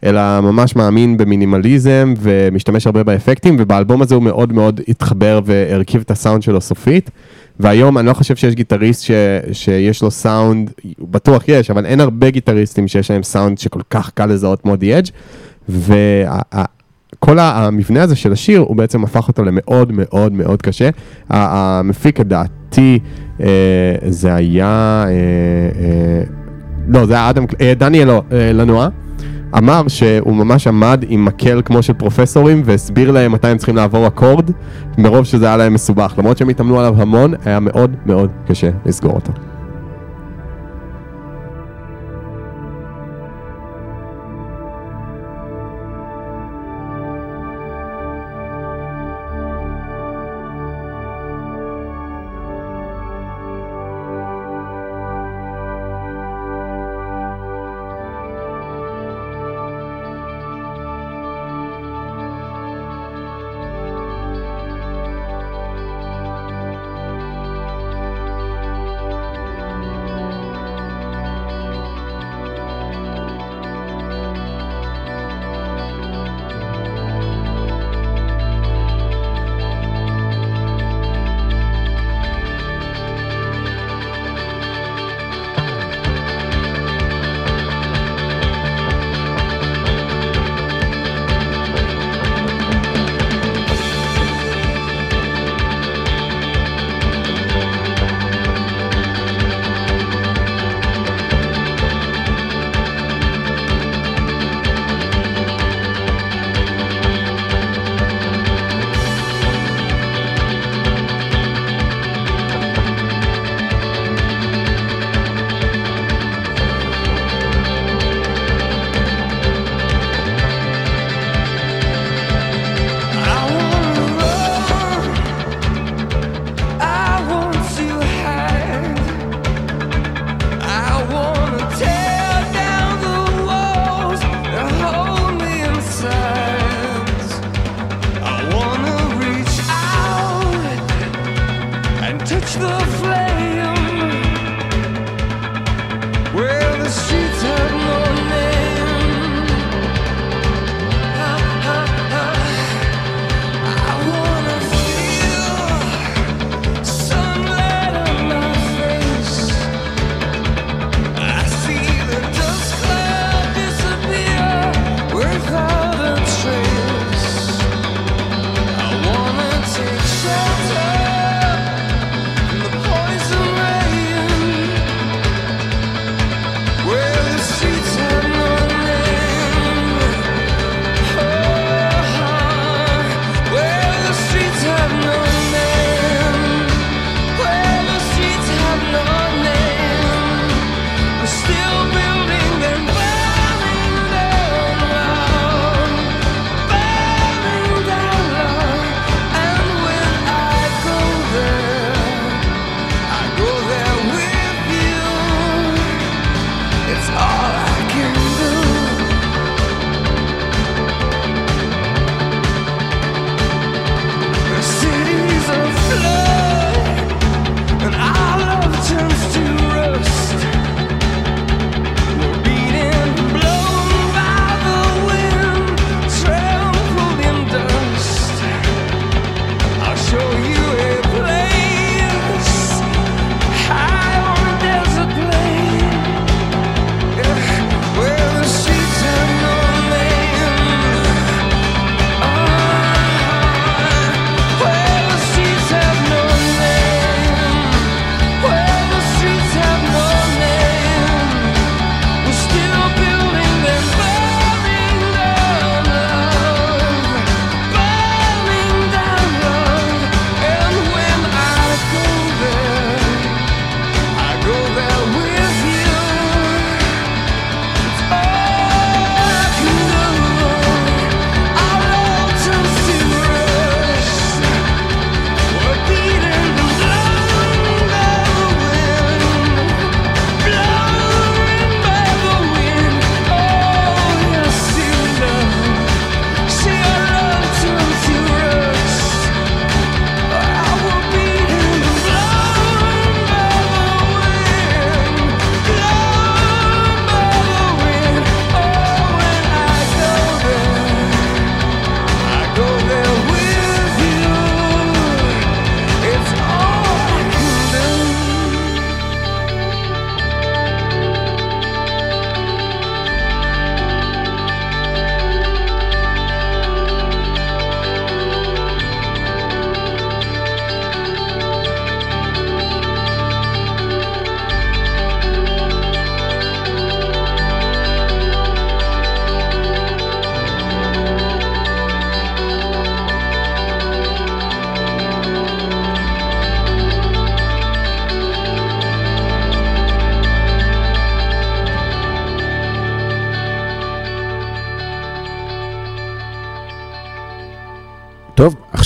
[0.04, 6.12] אלא ממש מאמין במינימליזם ומשתמש הרבה באפקטים, ובאלבום הזה הוא מאוד מאוד התחבר והרכיב את
[6.12, 7.10] הסאונד שלו סופית.
[7.60, 9.12] והיום אני לא חושב שיש גיטריסט ש,
[9.52, 14.26] שיש לו סאונד, בטוח יש, אבל אין הרבה גיטריסטים שיש להם סאונד שכל כך קל
[14.26, 15.06] לזהות כמו The Edge
[15.70, 20.90] וכל המבנה הזה של השיר, הוא בעצם הפך אותו למאוד מאוד מאוד קשה.
[21.30, 23.00] המפיק לדעתי,
[23.42, 23.48] אה,
[24.10, 26.24] זה היה, אה, אה,
[26.88, 28.90] לא, זה היה אדם, אה, דניאל אה, לנועה.
[29.58, 34.08] אמר שהוא ממש עמד עם מקל כמו של פרופסורים והסביר להם מתי הם צריכים לעבור
[34.08, 34.52] אקורד,
[34.98, 36.14] מרוב שזה היה להם מסובך.
[36.18, 39.51] למרות שהם התאמנו עליו המון, היה מאוד מאוד קשה לסגור אותו.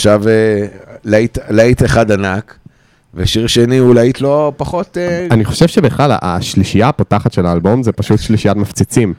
[0.05, 0.65] עכשיו אה,
[1.05, 2.55] להיט, להיט אחד ענק,
[3.13, 4.97] ושיר שני הוא להיט לא פחות...
[4.97, 9.13] אה, אני חושב שבכלל השלישייה הפותחת של האלבום זה פשוט שלישיית מפציצים.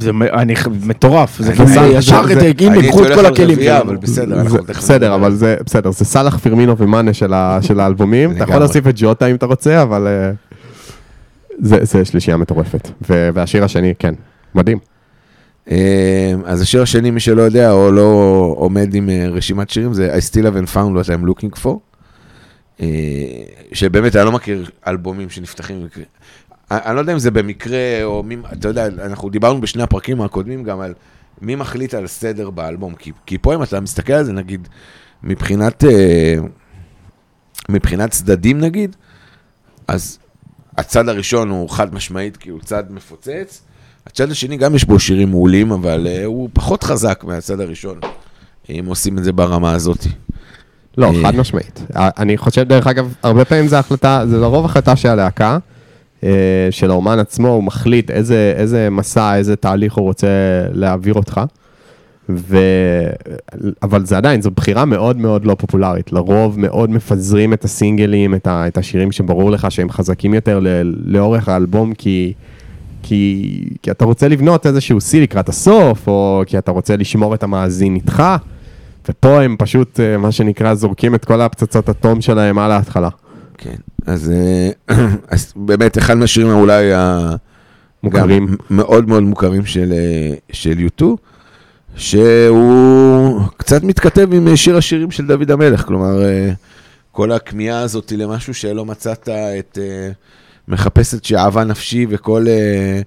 [0.00, 0.54] זה מ- אני
[0.86, 3.58] מטורף, זה אני- כאילו זה- ישר זה- את זה- הנה, אני קחו את כל הכלים.
[3.70, 4.48] אבל בסדר,
[4.80, 5.14] זה-.
[5.14, 7.12] אבל זה בסדר, זה סאלח, פרמינו ומאנה
[7.62, 8.32] של האלבומים.
[8.32, 8.56] אתה יכול.
[8.58, 10.30] להוסיף את ג'וטה אם אתה רוצה, אבל אה,
[11.58, 12.88] זה זה שלישייה מטורפת.
[13.08, 14.14] והשיר השני, כן,
[14.54, 14.78] מדהים.
[15.70, 18.02] אה, אז השיר השני, מי שלא יודע או לא
[18.56, 21.78] עומד עם אה, רשימת שירים, זה I still haven't found what I'm looking for.
[22.80, 22.86] אה,
[23.72, 25.88] שבאמת, אני לא מכיר אלבומים שנפתחים.
[26.70, 30.64] אני לא יודע אם זה במקרה, או מי, אתה יודע, אנחנו דיברנו בשני הפרקים הקודמים
[30.64, 30.94] גם על
[31.40, 32.94] מי מחליט על סדר באלבום.
[32.94, 34.68] כי, כי פה אם אתה מסתכל על זה, נגיד,
[35.22, 35.84] מבחינת,
[37.68, 38.96] מבחינת צדדים נגיד,
[39.88, 40.18] אז
[40.78, 43.62] הצד הראשון הוא חד משמעית, כי הוא צד מפוצץ.
[44.06, 48.00] הצד השני גם יש בו שירים מעולים, אבל uh, הוא פחות חזק מהצד הראשון,
[48.70, 50.06] אם עושים את זה ברמה הזאת.
[50.98, 51.22] לא, אה.
[51.22, 51.82] חד משמעית.
[51.96, 55.58] אה, אני חושב, דרך אגב, הרבה פעמים זה החלטה, זה לרוב החלטה של הלהקה,
[56.24, 60.28] אה, של האומן עצמו, הוא מחליט איזה, איזה מסע, איזה תהליך הוא רוצה
[60.72, 61.40] להעביר אותך.
[62.28, 62.58] ו...
[63.82, 66.12] אבל זה עדיין, זו בחירה מאוד מאוד לא פופולרית.
[66.12, 68.66] לרוב מאוד מפזרים את הסינגלים, את, ה...
[68.66, 70.66] את השירים שברור לך שהם חזקים יותר ל...
[71.04, 72.32] לאורך האלבום, כי...
[73.02, 73.64] כי...
[73.82, 77.94] כי אתה רוצה לבנות איזשהו שיא לקראת הסוף, או כי אתה רוצה לשמור את המאזין
[77.94, 78.22] איתך.
[79.08, 83.08] ופה הם פשוט, אה, מה שנקרא, זורקים את כל הפצצות אטום שלהם על ההתחלה.
[83.58, 83.76] כן,
[84.06, 84.32] אז,
[84.90, 84.94] uh,
[85.34, 87.34] אז באמת, אחד מהשירים אולי ה...
[88.02, 88.46] מוכרים.
[88.46, 91.04] גם מאוד מאוד מוכרים של, אה, של U2,
[91.96, 96.52] שהוא קצת מתכתב עם אה, שיר השירים של דוד המלך, כלומר, אה,
[97.12, 100.10] כל הכמיהה הזאת למשהו שלא מצאת את אה,
[100.68, 102.44] מחפשת שאהבה נפשי וכל...
[102.48, 103.00] אה,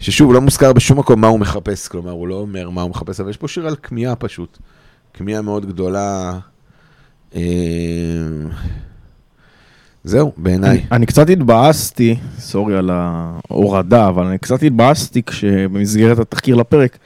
[0.00, 3.20] ששוב, לא מוזכר בשום מקום מה הוא מחפש, כלומר, הוא לא אומר מה הוא מחפש,
[3.20, 4.58] אבל יש פה שיר על כמיהה פשוט.
[5.14, 6.38] כמיהה מאוד גדולה.
[7.34, 7.40] אה,
[10.04, 10.70] זהו, בעיניי.
[10.70, 16.98] אני- אני קצת התבאסתי, סורי על ההורדה, אבל אני קצת התבאסתי כשבמסגרת התחקיר לפרק,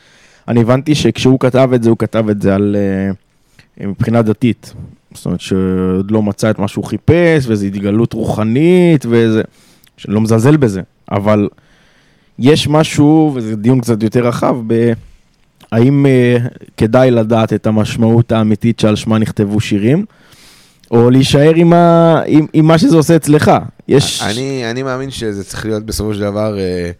[0.48, 2.76] אני הבנתי שכשהוא כתב את זה, הוא כתב את זה על...
[3.80, 4.74] אה, מבחינה דתית.
[5.14, 9.42] זאת אומרת שעוד לא מצא את מה שהוא חיפש, וזו התגלות רוחנית, וזה...
[9.96, 11.48] שאני לא מזלזל בזה, אבל
[12.38, 14.92] יש משהו, וזה דיון קצת יותר רחב, ב...
[15.72, 16.36] האם אה,
[16.76, 20.04] כדאי לדעת את המשמעות האמיתית שעל שמה נכתבו שירים,
[20.90, 22.20] או להישאר עם, ה...
[22.26, 23.50] עם, עם מה שזה עושה אצלך.
[23.88, 24.22] יש...
[24.22, 26.90] אני, אני מאמין שזה צריך להיות בסופו של דבר אה,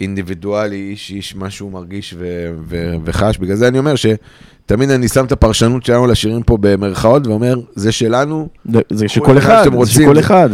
[0.00, 3.38] אינדיבידואלי, איש איש מה שהוא מרגיש ו, ו, וחש.
[3.38, 7.92] בגלל זה אני אומר שתמיד אני שם את הפרשנות שלנו לשירים פה במרכאות ואומר, זה
[7.92, 8.48] שלנו.
[8.72, 10.02] זה, זה שכל כל אחד, זה רוצים.
[10.02, 10.50] שכל אחד.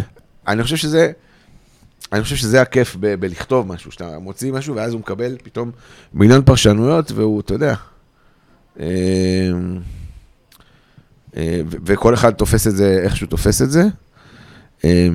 [0.48, 1.10] אני חושב שזה,
[2.12, 5.70] אני חושב שזה הכיף ב, בלכתוב משהו, שאתה מוציא משהו ואז הוא מקבל פתאום
[6.14, 7.74] מיליון פרשנויות והוא, אתה יודע.
[8.80, 8.86] אה,
[11.36, 13.82] אה, ו- וכל אחד תופס את זה איך שהוא תופס את זה.
[14.84, 15.08] אה,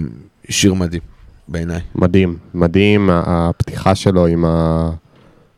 [0.50, 1.02] שיר מדהים,
[1.48, 1.82] בעיניי.
[1.96, 4.90] מדהים, מדהים, הפתיחה שלו עם ה...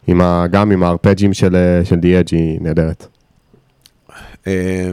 [0.07, 0.47] עם ה...
[0.51, 3.07] גם עם הארפג'ים של, של דיאג' היא נהדרת.
[4.47, 4.91] אה,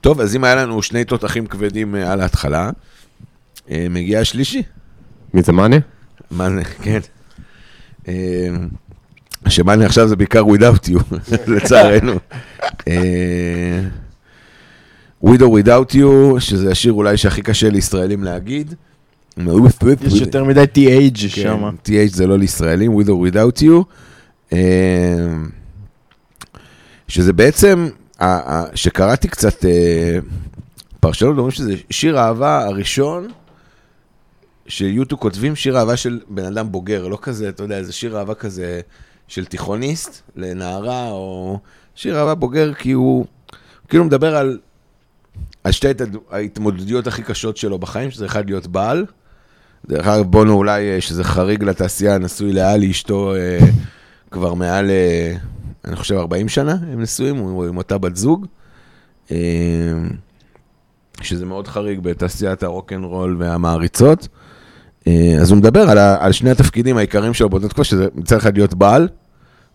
[0.00, 2.70] טוב, אז אם היה לנו שני תותחים כבדים אה, על ההתחלה,
[3.70, 4.62] אה, מגיע השלישי.
[5.36, 5.76] מי זה מאנה?
[6.30, 7.00] מה זה, כן.
[8.08, 8.48] אה,
[9.48, 11.16] שמאני עכשיו זה בעיקר without you,
[11.52, 12.12] לצערנו.
[12.88, 13.80] אה,
[15.24, 18.74] with or without you, שזה השיר אולי שהכי קשה לישראלים להגיד.
[20.06, 21.70] יש יותר מדי TH שם.
[21.84, 23.84] כן, TH זה לא לישראלים, with or without you.
[24.52, 24.58] אה,
[27.08, 27.88] שזה בעצם,
[28.74, 29.64] שקראתי קצת
[31.00, 33.28] פרשנות, אומרים שזה שיר האהבה הראשון
[34.68, 38.34] שיוטו כותבים שיר אהבה של בן אדם בוגר, לא כזה, אתה יודע, זה שיר אהבה
[38.34, 38.80] כזה
[39.28, 41.58] של תיכוניסט לנערה, או
[41.94, 43.26] שיר אהבה בוגר, כי הוא
[43.88, 44.58] כאילו מדבר על,
[45.64, 46.00] על שתי ההת-
[46.30, 49.06] ההתמודדויות הכי קשות שלו בחיים, שזה אחד להיות בעל.
[49.88, 53.58] דרך אגב, בונו אולי, אה, שזה חריג לתעשייה, נשוי לאלי, אשתו אה,
[54.30, 55.34] כבר מעל, אה,
[55.84, 58.46] אני חושב, 40 שנה הם נשואים, הוא עם אותה בת זוג.
[59.30, 59.36] אה,
[61.22, 64.28] שזה מאוד חריג בתעשיית הרוקנרול והמעריצות.
[65.06, 68.36] אה, אז הוא מדבר על, ה- על שני התפקידים העיקריים שלו באותה תקופה, שזה מצד
[68.36, 69.08] אחד להיות בעל,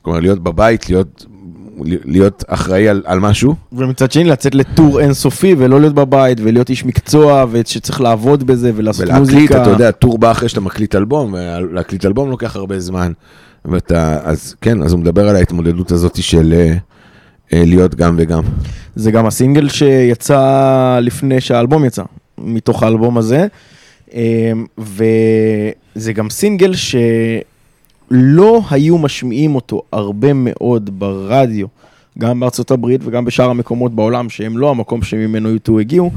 [0.01, 1.25] כלומר להיות בבית, להיות,
[2.05, 6.85] להיות אחראי על, על משהו, ומצד שני לצאת לטור אינסופי ולא להיות בבית ולהיות איש
[6.85, 9.61] מקצוע ושצריך לעבוד בזה ולעשות ולהקליט, מוזיקה.
[9.61, 13.11] אתה יודע, טור בא אחרי שאתה מקליט אלבום, ולהקליט אלבום לוקח הרבה זמן.
[13.65, 16.73] ואתה, אז כן, אז הוא מדבר על ההתמודדות הזאת של אה,
[17.53, 18.43] אה, להיות גם וגם.
[18.95, 20.39] זה גם הסינגל שיצא
[21.01, 22.03] לפני שהאלבום יצא,
[22.37, 23.47] מתוך האלבום הזה.
[24.13, 31.67] אמ, וזה גם סינגל שלא היו משמיעים אותו הרבה מאוד ברדיו
[32.19, 36.11] גם בארצות הברית וגם בשאר המקומות בעולם, שהם לא המקום שממנו U2 הגיעו,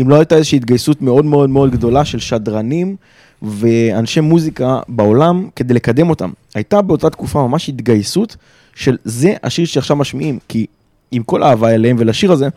[0.00, 2.96] אם לא הייתה איזושהי התגייסות מאוד מאוד מאוד גדולה של שדרנים
[3.42, 6.30] ואנשי מוזיקה בעולם כדי לקדם אותם.
[6.54, 8.36] הייתה באותה תקופה ממש התגייסות
[8.74, 10.66] של זה השיר שעכשיו משמיעים, כי
[11.10, 12.48] עם כל האהבה אליהם ולשיר הזה,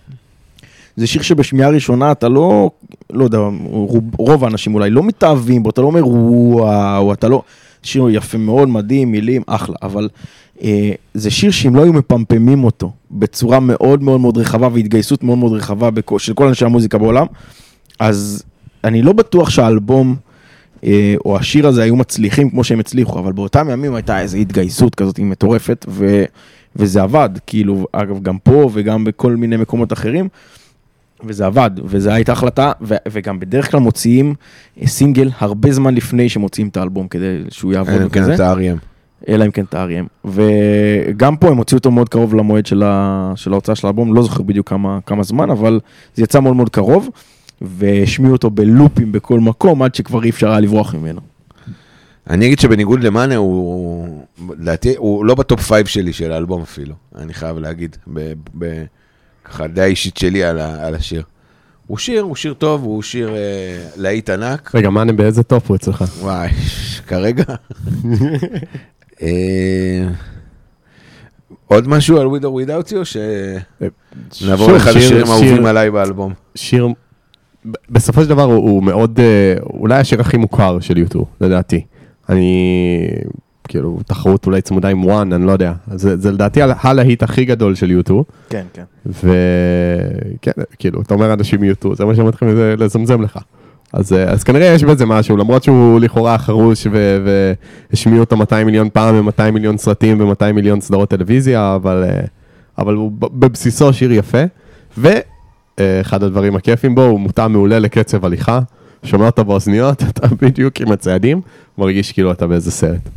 [0.95, 2.71] זה שיר שבשמיעה ראשונה אתה לא,
[3.13, 7.41] לא יודע, רוב, רוב האנשים אולי לא מתאהבים בו, אתה לא אומר וואו, אתה לא,
[7.83, 10.09] שיר יפה מאוד, מדהים, מילים, אחלה, אבל
[10.63, 15.37] אה, זה שיר שאם לא היו מפמפמים אותו בצורה מאוד מאוד מאוד רחבה והתגייסות מאוד
[15.37, 17.25] מאוד רחבה בכ- של כל אנשי המוזיקה בעולם,
[17.99, 18.43] אז
[18.83, 20.15] אני לא בטוח שהאלבום
[20.83, 24.95] אה, או השיר הזה היו מצליחים כמו שהם הצליחו, אבל באותם ימים הייתה איזו התגייסות
[24.95, 26.23] כזאת מטורפת, ו,
[26.75, 30.27] וזה עבד, כאילו, אגב, גם פה וגם בכל מיני מקומות אחרים.
[31.23, 34.35] וזה עבד, וזו הייתה החלטה, ו- וגם בדרך כלל מוציאים
[34.81, 38.35] אה, סינגל הרבה זמן לפני שמוציאים את האלבום כדי שהוא יעבוד אלא אם כן וכזה,
[38.35, 38.77] אתה אריאם.
[39.27, 40.29] אלא אם כן את ה-R.E.M.
[40.29, 44.23] וגם פה הם הוציאו אותו מאוד קרוב למועד של, ה- של ההוצאה של האלבום, לא
[44.23, 45.79] זוכר בדיוק כמה, כמה זמן, אבל
[46.15, 47.09] זה יצא מאוד מאוד קרוב,
[47.61, 51.21] והשמיעו אותו בלופים בכל מקום, עד שכבר אי אפשר היה לברוח ממנו.
[52.29, 54.23] אני אגיד שבניגוד למאנה, הוא,
[54.59, 58.83] לדעתי, הוא לא ב top five שלי של האלבום אפילו, אני חייב להגיד, ב, ב,
[59.49, 61.23] ככה דעה אישית שלי על, ה, על השיר.
[61.87, 63.39] הוא שיר, הוא שיר טוב, הוא שיר אה,
[63.97, 64.71] להיט ענק.
[64.75, 66.03] רגע, מאנה באיזה top הוא אצלך?
[66.19, 66.49] וואי,
[67.07, 67.43] כרגע.
[69.21, 70.07] אה,
[71.67, 73.05] עוד משהו על With or Without You, או
[74.33, 76.33] שנעבור לאחד השירים שיר- האהובים עליי באלבום?
[76.55, 76.87] שיר,
[77.89, 81.85] בסופו של דבר הוא, הוא מאוד, אה, אולי השיר הכי מוכר של יוטו, לדעתי.
[82.29, 82.99] אני,
[83.69, 85.73] כאילו, תחרות אולי צמודה עם וואן, אני לא יודע.
[85.95, 88.83] זה, זה לדעתי הלהיט הכי גדול של יוטו, כן, כן.
[89.05, 93.37] וכן, כאילו, אתה אומר אנשים מיוטו, זה מה שהם מתחילים לז- לזמזם לך.
[93.93, 96.87] אז, אה, אז כנראה יש בזה משהו, למרות שהוא לכאורה חרוש
[97.91, 102.19] והשמיעו אותו 200 מיליון פעם ו-200 מיליון סרטים ו-200 מיליון סדרות טלוויזיה, אבל, אה,
[102.77, 104.43] אבל הוא בבסיסו שיר יפה.
[104.97, 108.59] ואחד הדברים הכיפים בו, הוא מותאם מעולה לקצב הליכה.
[109.03, 111.41] שומע אותו באוזניות, אתה בדיוק עם הצעדים,
[111.77, 113.09] מרגיש כאילו אתה באיזה סרט.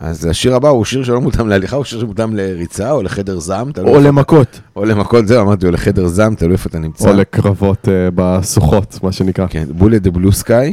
[0.00, 3.70] אז השיר הבא הוא שיר שלא מותאם להליכה, הוא שיר שמותאם לריצה או לחדר זעם.
[3.78, 4.60] או איפה- למכות.
[4.76, 7.08] או למכות, זהו, אמרתי, או לחדר זעם, תלוי איפה אתה נמצא.
[7.10, 9.46] או לקרבות אה, בסוחות, מה שנקרא.
[9.50, 10.72] כן, בולט דה בלו סקאי,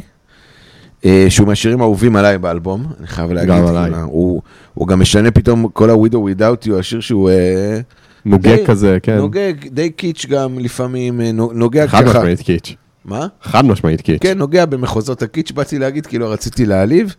[1.30, 3.49] שהוא מהשירים האהובים עליי באלבום, אני חייב להגיד.
[3.55, 3.84] גם עליי.
[3.91, 4.41] כאילו, הוא,
[4.74, 7.80] הוא גם משנה פתאום כל ה-With or Without You, השיר שהוא אה,
[8.26, 9.17] נוגה די- כזה, כן.
[9.17, 12.19] נוגע, די קיץ' גם לפעמים, אה, נו- נוגע חד ככה.
[12.19, 12.76] משמעית קיץ'.
[13.05, 13.28] מה?
[13.41, 14.21] חד משמעית קיץ'.
[14.21, 17.15] כן, נוגע במחוזות הקיץ', באתי להגיד, כאילו רציתי להעליב,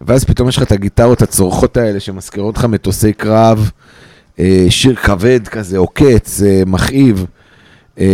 [0.00, 3.70] ואז פתאום יש לך את הגיטרות הצורחות האלה שמזכירות לך מטוסי קרב,
[4.38, 7.26] אה, שיר כבד כזה, עוקץ, אה, מכאיב.
[7.98, 8.06] אה,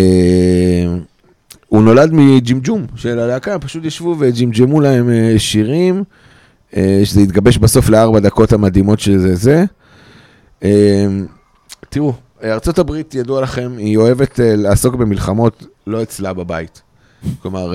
[1.68, 6.04] הוא נולד מג'ימג'ום של הלהקה, פשוט ישבו וג'ימג'מו להם שירים,
[7.04, 9.64] שזה התגבש בסוף לארבע דקות המדהימות שזה זה.
[11.88, 12.12] תראו,
[12.78, 16.82] הברית, ידוע לכם, היא אוהבת לעסוק במלחמות לא אצלה בבית.
[17.42, 17.72] כלומר,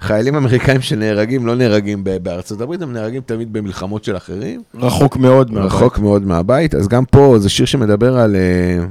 [0.00, 4.62] חיילים אמריקאים שנהרגים לא נהרגים בארצות הברית, הם נהרגים תמיד במלחמות של אחרים.
[4.74, 5.72] רחוק מאוד מהבית.
[5.72, 8.84] רחוק מאוד מהבית, אז גם פה זה שיר שמדבר על, אה,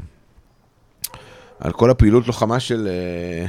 [1.60, 3.48] על כל הפעילות לוחמה של, אה,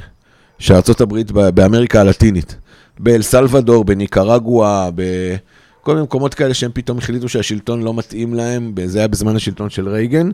[0.59, 2.57] של ארצות הברית באמריקה הלטינית.
[2.99, 8.99] באל סלבדור, בניקרגואה, בכל מיני מקומות כאלה שהם פתאום החליטו שהשלטון לא מתאים להם, זה
[8.99, 10.31] היה בזמן השלטון של רייגן.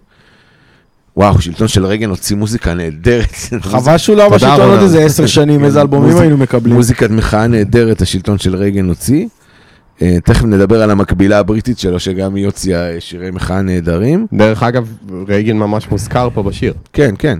[1.16, 3.30] וואו, שלטון של רייגן הוציא מוזיקה נהדרת.
[3.60, 4.80] חבל שהוא לא בשלטון עוד.
[4.80, 6.74] איזה עשר שנים, איזה אלבומים מוזיק- היינו מקבלים.
[6.76, 9.26] מוזיקת מחאה נהדרת השלטון של רייגן הוציא.
[10.02, 14.26] אה, תכף נדבר על המקבילה הבריטית שלו, שגם היא הוציאה אה, שירי מחאה נהדרים.
[14.32, 14.92] דרך אגב,
[15.28, 16.74] רייגן ממש מוזכר פה בשיר.
[16.92, 17.38] כן, כן.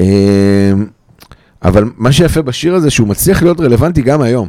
[0.00, 0.72] אה,
[1.64, 4.48] אבל מה שיפה בשיר הזה, שהוא מצליח להיות רלוונטי גם היום.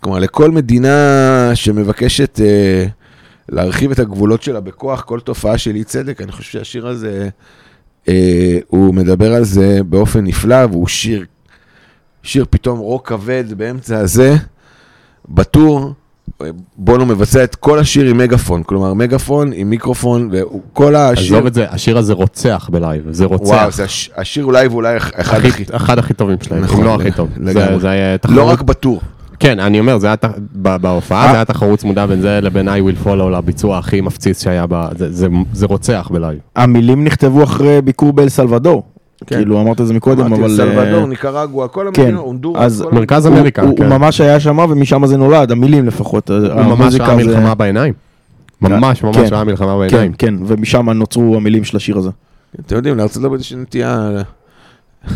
[0.00, 0.98] כלומר, לכל מדינה
[1.54, 2.84] שמבקשת אה,
[3.48, 7.28] להרחיב את הגבולות שלה בכוח, כל תופעה של אי צדק, אני חושב שהשיר הזה,
[8.68, 11.24] הוא מדבר על זה באופן נפלא, והוא שיר,
[12.22, 14.36] שיר פתאום רוק כבד באמצע הזה,
[15.28, 15.92] ב tour.
[16.76, 21.34] בונו מבצע את כל השיר עם מגאפון, כלומר מגאפון עם מיקרופון, וכל השיר...
[21.36, 23.46] עזוב את זה, השיר הזה רוצח ב live, זה רוצח.
[23.50, 24.10] וואו, זה הש...
[24.16, 25.64] השיר אולי ואולי אחד הכי-.
[25.70, 27.28] אחד הכי טובים שלהם, נכון, אם לא ל- הכי טוב.
[27.36, 27.72] לגמרי.
[27.74, 28.36] זה- זה היה תחרות.
[28.36, 29.00] לא רק ב tour.
[29.42, 30.16] כן, אני אומר, זה היה
[30.52, 31.28] בהופעה, אה.
[31.30, 34.84] זה היה תחרות צמודה בין זה לבין I will follow לביצוע הכי מפציץ שהיה ב...
[34.98, 36.38] זה- זה- זה רוצח ב live.
[36.56, 38.82] המילים נכתבו אחרי ביקור באל סלבדור.
[39.26, 39.36] כן.
[39.36, 40.56] כאילו, אמרת את זה מקודם, אמרתי, אבל...
[40.56, 43.82] סלבדור, אה, ניקרגואה, כל כן, המדינות, הונדורס, אז כל מרכז אמריקה, הוא- כן.
[43.82, 46.30] הוא ממש היה שם ומשם זה נולד, המילים לפחות.
[46.30, 47.94] הוא ממש זה- מלחמה בעיניים.
[48.60, 49.24] ממש ממש כן.
[49.30, 50.12] ראה מלחמה כן, בעיניים.
[50.12, 52.10] כן, ומשם נוצרו המילים של השיר הזה.
[52.66, 54.10] אתם יודעים, לארצות הברית יש נטייה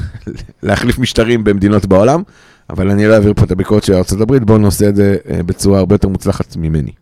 [0.63, 2.23] להחליף משטרים במדינות בעולם,
[2.71, 5.79] אבל אני לא אעביר פה את הביקורת של הברית, בואו נעשה את זה אה, בצורה
[5.79, 6.93] הרבה יותר מוצלחת ממני.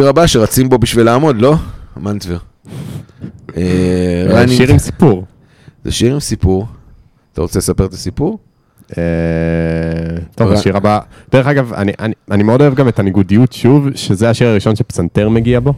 [0.00, 1.54] השיר הבא שרצים בו בשביל לעמוד, לא?
[1.96, 2.36] מנטבר.
[3.56, 3.62] אה,
[4.30, 5.24] אה, שיר עם סיפור.
[5.84, 6.66] זה שיר עם סיפור.
[7.32, 8.38] אתה רוצה לספר את הסיפור?
[8.98, 9.02] אה,
[10.34, 10.98] טוב, השיר הבא,
[11.32, 15.28] דרך אגב, אני- אני- אני מאוד אוהב גם את הניגודיות שוב, שזה השיר הראשון שפסנתר
[15.28, 15.72] מגיע בו.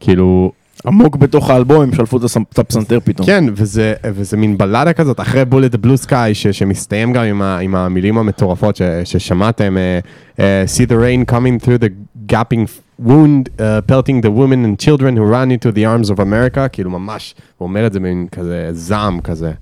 [0.00, 0.52] כאילו,
[0.86, 2.18] עמוק בתוך האלבום הם שלפו
[2.52, 3.26] את הפסנתר פתאום.
[3.26, 7.74] כן, וזה, וזה מין בלדה כזאת, אחרי בולט בלו סקאי, שמסתיים גם עם, ה, עם
[7.74, 10.40] המילים המטורפות ש, ששמעתם, uh, uh,
[10.76, 11.88] see the rain coming through the
[12.32, 12.66] gapping
[12.98, 16.90] wound, uh, pelting the women and children who run into the arms of America, כאילו
[16.90, 19.52] ממש, הוא אומר את זה במין כזה זעם כזה.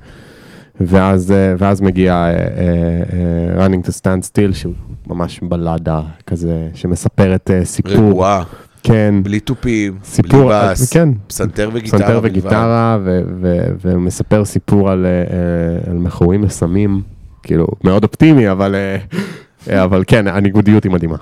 [0.81, 4.75] ואז, אה, ואז מגיע uh, uh, uh, running to stand still, שהוא
[5.07, 7.93] ממש בלדה כזה, שמספרת uh, סיפור.
[7.93, 8.43] רגועה,
[8.83, 9.15] כן.
[9.23, 11.09] בלי תופים, סיפור, בלי בס, כן.
[11.27, 11.99] פסנתר וגיטרה.
[12.01, 12.21] פסנתר.
[12.23, 17.03] וגיטרה, ו- ו- והוא מספר סיפור על, אה, על מכורים לסמים,
[17.43, 18.75] כאילו, מאוד אופטימי, אבל,
[19.71, 21.17] אה, אבל כן, הניגודיות היא מדהימה.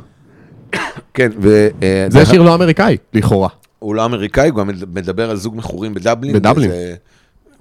[1.14, 1.68] כן, ו...
[1.83, 3.49] אה, זה שיר לא אמריקאי, לכאורה.
[3.79, 6.35] הוא לא אמריקאי, הוא גם מדבר על זוג מכורים בדבלין.
[6.35, 6.70] בדבלין.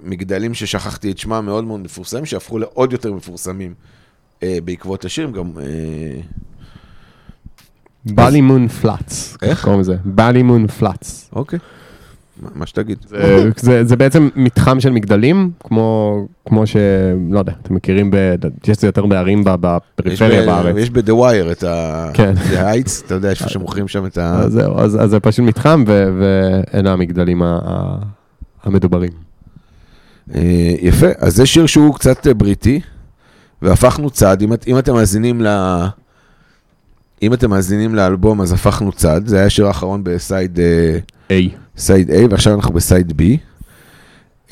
[0.00, 3.74] מגדלים ששכחתי את שמם מאוד מאוד מפורסמים, שהפכו לעוד יותר מפורסמים
[4.42, 5.50] אה, בעקבות השיר, גם...
[5.58, 6.20] אה,
[8.06, 9.36] בלימון פלאץ?
[9.42, 9.96] איך קוראים לזה?
[10.04, 11.30] בלימון פלאץ.
[11.32, 11.58] אוקיי,
[12.54, 12.98] מה- שתגיד.
[13.08, 16.18] זה- זה זה בעצם מתחם של מגדלים, כמו
[16.48, 16.76] כמו ש...
[17.30, 18.34] לא יודע, אתם מכירים, ב-
[18.68, 20.76] יש זה יותר בערים יש בפריפריה ב- בארץ.
[20.78, 22.10] יש ב-The Wire את ה...
[22.14, 22.34] כן.
[22.52, 24.40] The Heights, אתה יודע, איפה שמוכרים שם את ה...
[24.40, 27.98] אז זהו, אז אז זה פשוט מתחם, ו- ואלה המגדלים ה- ה-
[28.64, 29.10] המדוברים.
[30.34, 30.40] אה,
[30.80, 32.80] יפה, אז זה שיר שהוא קצת אה, בריטי,
[33.62, 35.46] והפכנו צד, אם, את- אם אתם מאזינים ל...
[37.22, 40.98] אם אתם מאזינים לאלבום, אז הפכנו צד, זה היה השיר האחרון בסייד אה,
[41.30, 41.50] איי.
[41.76, 43.22] side A, ועכשיו אנחנו ב side B,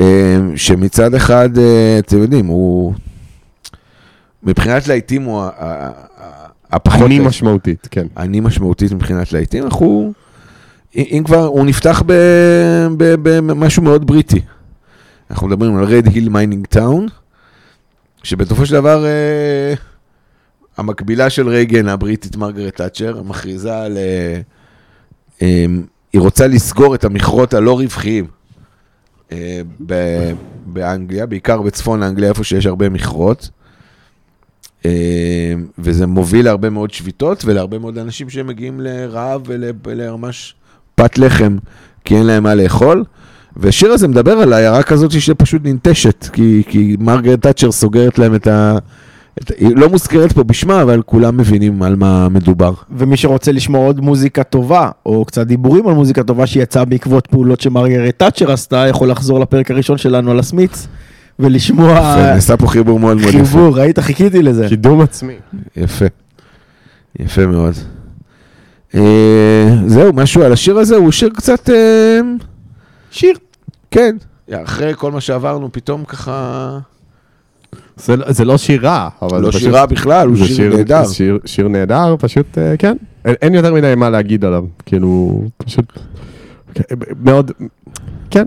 [0.00, 2.94] אה, שמצד אחד, אה, אתם יודעים, הוא...
[4.42, 5.44] מבחינת להיטים הוא
[6.70, 7.06] הפחות...
[7.06, 8.06] אני משמעותית, כן.
[8.16, 10.12] אני משמעותית מבחינת להיטים, אנחנו...
[10.96, 12.02] אם כבר, הוא נפתח
[12.96, 14.40] במשהו מאוד בריטי.
[15.30, 17.06] אנחנו מדברים על Red Hill Mining Town,
[18.22, 19.74] שבסופו של דבר אה,
[20.76, 23.96] המקבילה של רייגן הבריטית מרגרט תאצ'ר מכריזה על...
[23.96, 24.40] אה,
[25.42, 25.66] אה,
[26.12, 28.24] היא רוצה לסגור את המכרות הלא רווחיים
[29.32, 30.32] אה, ב-
[30.66, 33.50] באנגליה, בעיקר בצפון אנגליה, איפה שיש הרבה מכרות.
[34.86, 34.90] אה,
[35.78, 40.54] וזה מוביל להרבה מאוד שביתות ולהרבה מאוד אנשים שמגיעים לרעב ול- ולממש
[40.94, 41.56] פת לחם,
[42.04, 43.04] כי אין להם מה לאכול.
[43.56, 48.46] והשיר הזה מדבר על עיירה כזאת שפשוט ננטשת, כי, כי מרגרט תאצ'ר סוגרת להם את
[48.46, 48.78] ה...
[49.58, 52.72] היא לא מוזכרת פה בשמה, אבל כולם מבינים על מה מדובר.
[52.90, 57.60] ומי שרוצה לשמוע עוד מוזיקה טובה, או קצת דיבורים על מוזיקה טובה שיצאה בעקבות פעולות
[57.60, 60.86] שמרגרט תאצ'ר עשתה, יכול לחזור לפרק הראשון שלנו על הסמיץ,
[61.38, 63.38] ולשמוע נעשה פה חיבור מאוד מאוד יפה.
[63.38, 63.98] חיבור, ראית?
[63.98, 64.68] חיכיתי לזה.
[64.68, 65.34] קידום עצמי.
[65.76, 66.06] יפה.
[67.18, 67.74] יפה מאוד.
[68.94, 71.70] אה, זהו, משהו על השיר הזה, הוא שיר קצת...
[71.70, 72.20] אה,
[73.10, 73.34] שיר.
[73.90, 74.16] כן,
[74.52, 76.78] אחרי כל מה שעברנו, פתאום ככה...
[78.02, 79.62] זה, זה לא שיר רע, אבל לא פשוט...
[79.62, 81.04] שירה בכלל, הוא שיר נהדר.
[81.04, 82.96] שיר, שיר נהדר, פשוט, אה, כן.
[83.24, 85.98] אין, אין יותר מדי מה להגיד עליו, כאילו, פשוט...
[87.24, 87.50] מאוד...
[88.30, 88.44] כן,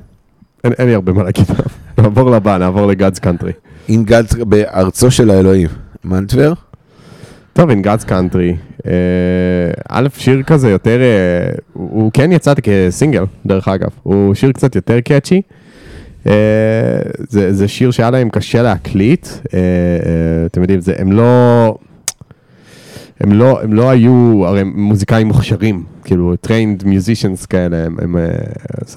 [0.63, 1.65] אין, אין לי הרבה מה להגיד עליו.
[1.97, 3.51] נעבור לבא, נעבור לגאדס קאנטרי.
[3.89, 5.67] אין גד בארצו של האלוהים.
[6.03, 6.53] מנטבר?
[7.53, 8.55] טוב, In God's Country,
[8.87, 8.91] אה,
[9.89, 15.01] א', שיר כזה יותר, אה, הוא כן יצא כסינגל, דרך אגב, הוא שיר קצת יותר
[15.01, 15.41] קאצ'י.
[16.27, 16.33] אה,
[17.29, 21.77] זה, זה שיר שהיה להם קשה להקליט, אה, אה, אתם יודעים, זה, הם לא...
[23.19, 28.15] הם לא, הם לא היו, הרי הם מוזיקאים מוכשרים, כאילו trained musicians כאלה, הם, הם,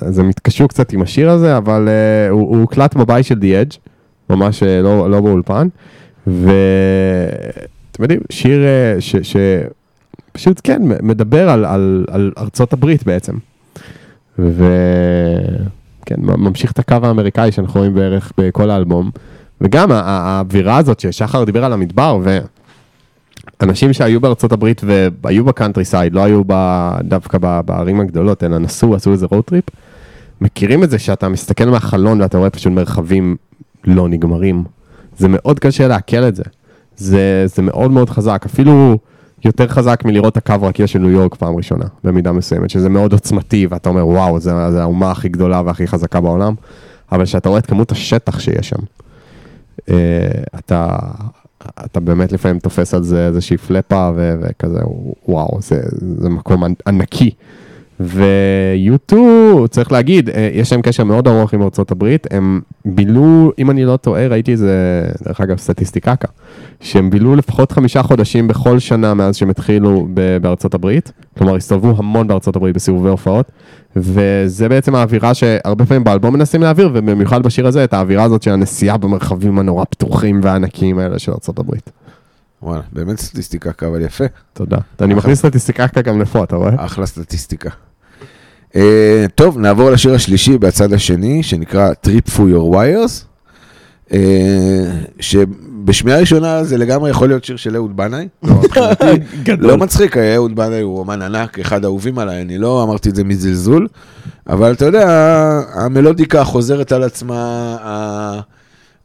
[0.01, 3.75] אז- הם התקשו קצת עם השיר הזה, אבל אה, הוא, הוא הוקלט בבית של The
[3.75, 3.77] Edge,
[4.31, 5.69] ממש אה, לא, לא באולפן,
[6.27, 6.43] ואתם
[8.03, 9.37] יודעים, שיר אה, ש, ש...
[10.33, 13.33] פשוט כן, מדבר על, על, על ארצות הברית בעצם.
[16.09, 19.11] וכן, ממשיך את הקו האמריקאי שאנחנו רואים בערך בכל האלבום.
[19.61, 22.19] וגם האווירה הזאת ששחר דיבר על המדבר,
[23.61, 24.83] ואנשים שהיו בארצות הברית
[25.23, 26.53] והיו ב countryside, לא היו ב,
[27.03, 29.65] דווקא בערים הגדולות, אלא נסעו, עשו איזה road trip,
[30.41, 33.37] מכירים את זה שאתה מסתכל מהחלון ואתה רואה פשוט מרחבים
[33.85, 34.65] לא נגמרים.
[35.19, 36.43] זה מאוד קשה לעכל את זה.
[36.97, 38.99] זה, זה מאוד מאוד חזק, אפילו
[39.45, 43.13] יותר חזק מלראות את הקו רקיע של ניו יורק פעם ראשונה, במידה מסוימת, שזה מאוד
[43.13, 46.55] עוצמתי, ואתה אומר, וואו, זה האומה הכי גדולה והכי חזקה בעולם,
[47.13, 48.81] אבל כשאתה רואה את כמות השטח שיש שם,
[49.91, 49.95] אה,
[50.59, 50.97] אתה,
[51.85, 54.81] אתה באמת לפעמים תופס על זה איזושהי פלאפה ו- וכזה,
[55.29, 55.81] וואו, זה,
[56.19, 57.31] זה מקום ענ- ענקי.
[58.01, 59.17] ו-U2,
[59.71, 63.85] צריך להגיד, אה, יש להם קשר מאוד ארוך עם ארצות הברית, הם בילו, אם אני
[63.85, 66.29] לא טועה, ראיתי איזה, דרך אגב, סטטיסטיקקה,
[66.81, 71.95] שהם בילו לפחות חמישה חודשים בכל שנה מאז שהם התחילו ב- בארצות הברית, כלומר הסתובבו
[71.99, 73.53] המון בארצות הברית בסיבובי הופעות,
[73.97, 78.51] וזה בעצם האווירה שהרבה פעמים באלבום מנסים להעביר, ובמיוחד בשיר הזה, את האווירה הזאת של
[78.51, 81.91] הנסיעה במרחבים הנורא פתוחים והענקיים האלה של ארצות הברית.
[82.63, 84.25] וואלה, באמת סטטיסטיקה, אבל יפה.
[84.53, 84.79] תודה.
[85.01, 86.85] אני מכניס סטטיסטיקה גם לפה, אתה רואה?
[86.85, 87.71] אחלה סטטיסטיקה.
[88.77, 93.25] אה, טוב, נעבור לשיר השלישי בצד השני, שנקרא Trip for your wires,
[94.13, 94.19] אה,
[95.21, 98.29] שבשמיעה ראשונה זה לגמרי יכול להיות שיר של אהוד בנאי.
[98.43, 98.53] לא,
[99.59, 103.15] לא מצחיק, אה, אהוד בנאי הוא אומן ענק, אחד האהובים עליי, אני לא אמרתי את
[103.17, 103.87] זה מזלזול,
[104.49, 105.09] אבל אתה יודע,
[105.75, 107.37] המלודיקה חוזרת על עצמה,
[107.83, 108.41] ה-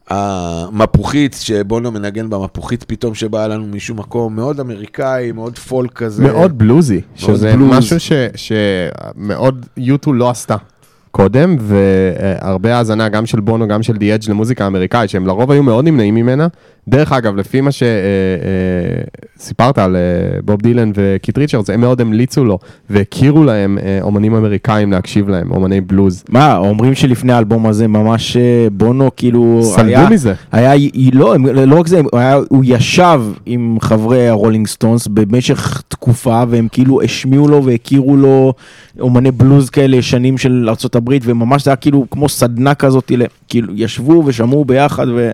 [0.10, 6.24] המפוחית, שבונו מנגן במפוחית פתאום שבאה לנו משום מקום, מאוד אמריקאי, מאוד פולק כזה.
[6.24, 7.78] מאוד בלוזי, מאוד שזה בלוז.
[7.78, 7.98] משהו
[8.36, 10.56] שמאוד U2 לא עשתה
[11.18, 15.86] קודם, והרבה האזנה גם של בונו, גם של די-אג' למוזיקה אמריקאית, שהם לרוב היו מאוד
[15.86, 16.48] נמנעים ממנה.
[16.88, 17.70] דרך אגב, לפי מה
[19.38, 20.02] שסיפרת על אה,
[20.46, 22.60] בוב דילן וקית' ריצ'רדס, הם מאוד המליצו לו
[22.90, 26.24] והכירו להם אה, אומנים אמריקאים להקשיב להם, אומני בלוז.
[26.30, 30.34] מה, אומרים שלפני האלבום הזה ממש אה, בונו כאילו סלדו היה, מזה.
[30.52, 35.82] היה, היא לא, הם- לא רק זה, היה, הוא ישב עם חברי הרולינג סטונס במשך
[35.88, 38.54] תקופה והם כאילו השמיעו לו והכירו לו
[39.00, 43.12] אומני בלוז כאלה ישנים של ארה"ב וממש זה היה כאילו כמו סדנה כזאת,
[43.48, 45.32] כאילו ישבו ושמעו ביחד ו,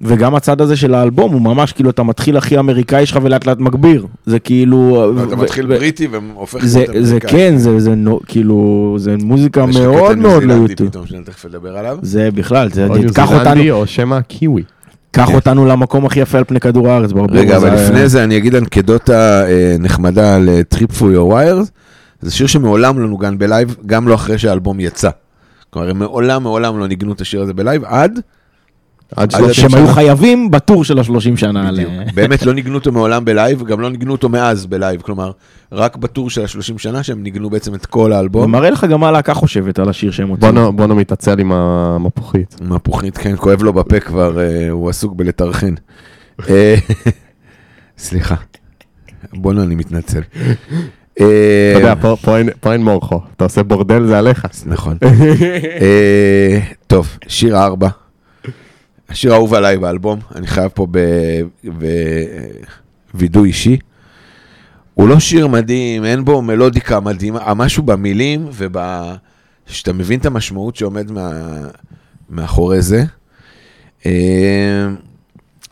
[0.00, 3.58] וגם הצד הזה של האלבום הוא ממש כאילו אתה מתחיל הכי אמריקאי שלך ולאט לאט
[3.58, 5.10] מגביר, זה כאילו...
[5.28, 7.30] אתה ו- מתחיל ו- בריטי והופך זה, להיות זה אמריקאי.
[7.30, 10.90] כן, זה, זה נו- כאילו, זה מוזיקה מאוד מאוד ניו-זילנדי ליוטיוב.
[10.90, 11.98] פתאום, שאני תכף אדבר עליו.
[12.02, 14.62] זה בכלל, זה, או קח אותנו, או שמא קיווי.
[15.10, 17.10] קח אותנו למקום הכי יפה על פני כדור הארץ.
[17.30, 21.32] רגע, אבל זה- לפני זה אני אגיד אנקדוטה אה, נחמדה על אה, Trip for your
[21.32, 21.70] wires.
[22.20, 25.10] זה שיר שמעולם לא נוגן בלייב, גם לא אחרי שהאלבום יצא.
[25.70, 28.20] כלומר, הם מעולם מעולם לא ניגנו את השיר הזה ב live, עד,
[29.16, 29.86] עד שהם היו.
[29.88, 31.72] חייבים ב tour של השלושים שנה.
[31.72, 31.90] בדיוק.
[31.90, 35.00] ל- באמת לא ניגנו אותו מעולם ב live, גם לא ניגנו אותו מאז ב live.
[35.02, 35.30] כלומר,
[35.72, 38.52] רק ב tour של ה-30 שנה שהם ניגנו בעצם את כל זה האלבום.
[38.52, 40.72] מראה לך גם מה הלהקה חושבת על השיר שהם הוציאו.
[40.72, 42.56] בונו מתעצל עם המפוחית.
[42.60, 45.74] מפוחית, כן, כואב לו בפה כבר, אה, הוא עסוק בלטרחן.
[46.48, 46.74] אה,
[47.98, 48.34] סליחה.
[49.32, 50.20] בוא'נה, אני מתנצל.
[51.20, 51.26] אה,
[51.72, 54.46] אתה יודע, פה- אין- פה אין מורכו, אתה עושה בורדל זה עליך.
[54.66, 54.96] נכון.
[55.80, 57.88] אה, טוב, שיר ארבע.
[59.08, 60.86] השיר האהוב עליי באלבום, אני חייב פה
[63.14, 63.76] בווידוי אישי.
[64.94, 68.76] הוא לא שיר מדהים, אין בו מלודיקה מדהימה, משהו במילים וב...
[69.66, 71.30] שאתה מבין את המשמעות שעומד מה...
[72.30, 73.04] מאחורי זה.
[74.06, 74.86] אה,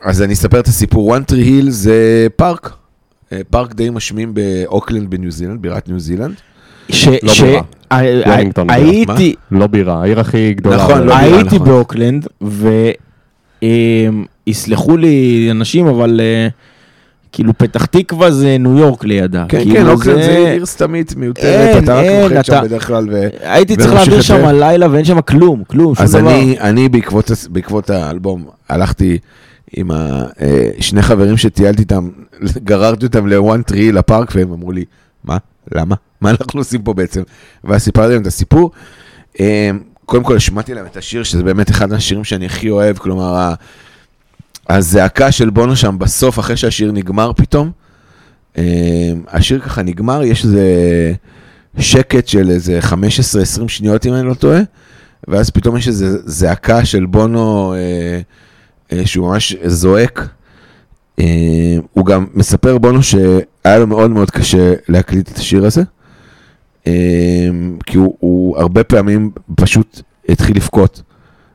[0.03, 1.17] אז אני אספר את הסיפור.
[1.17, 2.71] one tree hill זה פארק.
[3.35, 6.35] אה, פארק די משמים באוקלנד בניו זילנד, בירת ניו זילנד.
[6.89, 7.63] ש- לא ש- בירה.
[8.27, 8.79] וולינגטון בירה.
[8.81, 10.77] הייתי, לא בירה, העיר הכי גדולה.
[10.77, 10.99] נכון.
[10.99, 11.69] לא בירה, הייתי נכון.
[11.69, 12.27] באוקלנד,
[14.47, 16.49] ויסלחו לי אנשים, אבל אה,
[17.33, 19.45] כאילו פתח תקווה זה ניו יורק לידה.
[19.49, 21.45] כן, כאילו כן, אוקלנד זה עיר סתמית מיותרת,
[21.77, 23.29] אין, אתה רק אין, נוחת שם אתה- בדרך כלל ו...
[23.41, 24.53] הייתי צריך להעביר שם זה.
[24.53, 26.31] לילה ואין שם כלום, כלום, שום אז דבר.
[26.31, 29.19] אני, אני בעקבות, בעקבות האלבום הלכתי
[29.77, 30.25] עם אה,
[30.81, 32.09] שני חברים שטיילתי איתם,
[32.65, 34.85] גררתי אותם לוואן טרי לפארק והם אמרו לי,
[35.25, 35.37] מה?
[35.75, 35.95] למה?
[36.21, 37.23] מה אנחנו עושים פה בעצם?
[37.65, 38.71] ואז סיפרתי להם את הסיפור.
[39.41, 39.71] אה,
[40.05, 43.55] קודם כל השמעתי להם את השיר, שזה באמת אחד מהשירים שאני הכי אוהב, כלומר,
[44.69, 47.71] הזעקה של בונו שם בסוף, אחרי שהשיר נגמר פתאום,
[48.59, 50.63] אה, השיר ככה נגמר, יש איזה
[51.79, 54.61] שקט של איזה 15-20 שניות, אם אני לא טועה.
[55.29, 58.21] ואז פתאום יש איזו זעקה של בונו אה,
[59.05, 60.29] שהוא ממש זועק.
[61.19, 65.83] אה, הוא גם מספר בונו שהיה לו מאוד מאוד קשה להקליט את השיר הזה,
[66.87, 66.93] אה,
[67.87, 71.03] כי הוא, הוא הרבה פעמים פשוט התחיל לבכות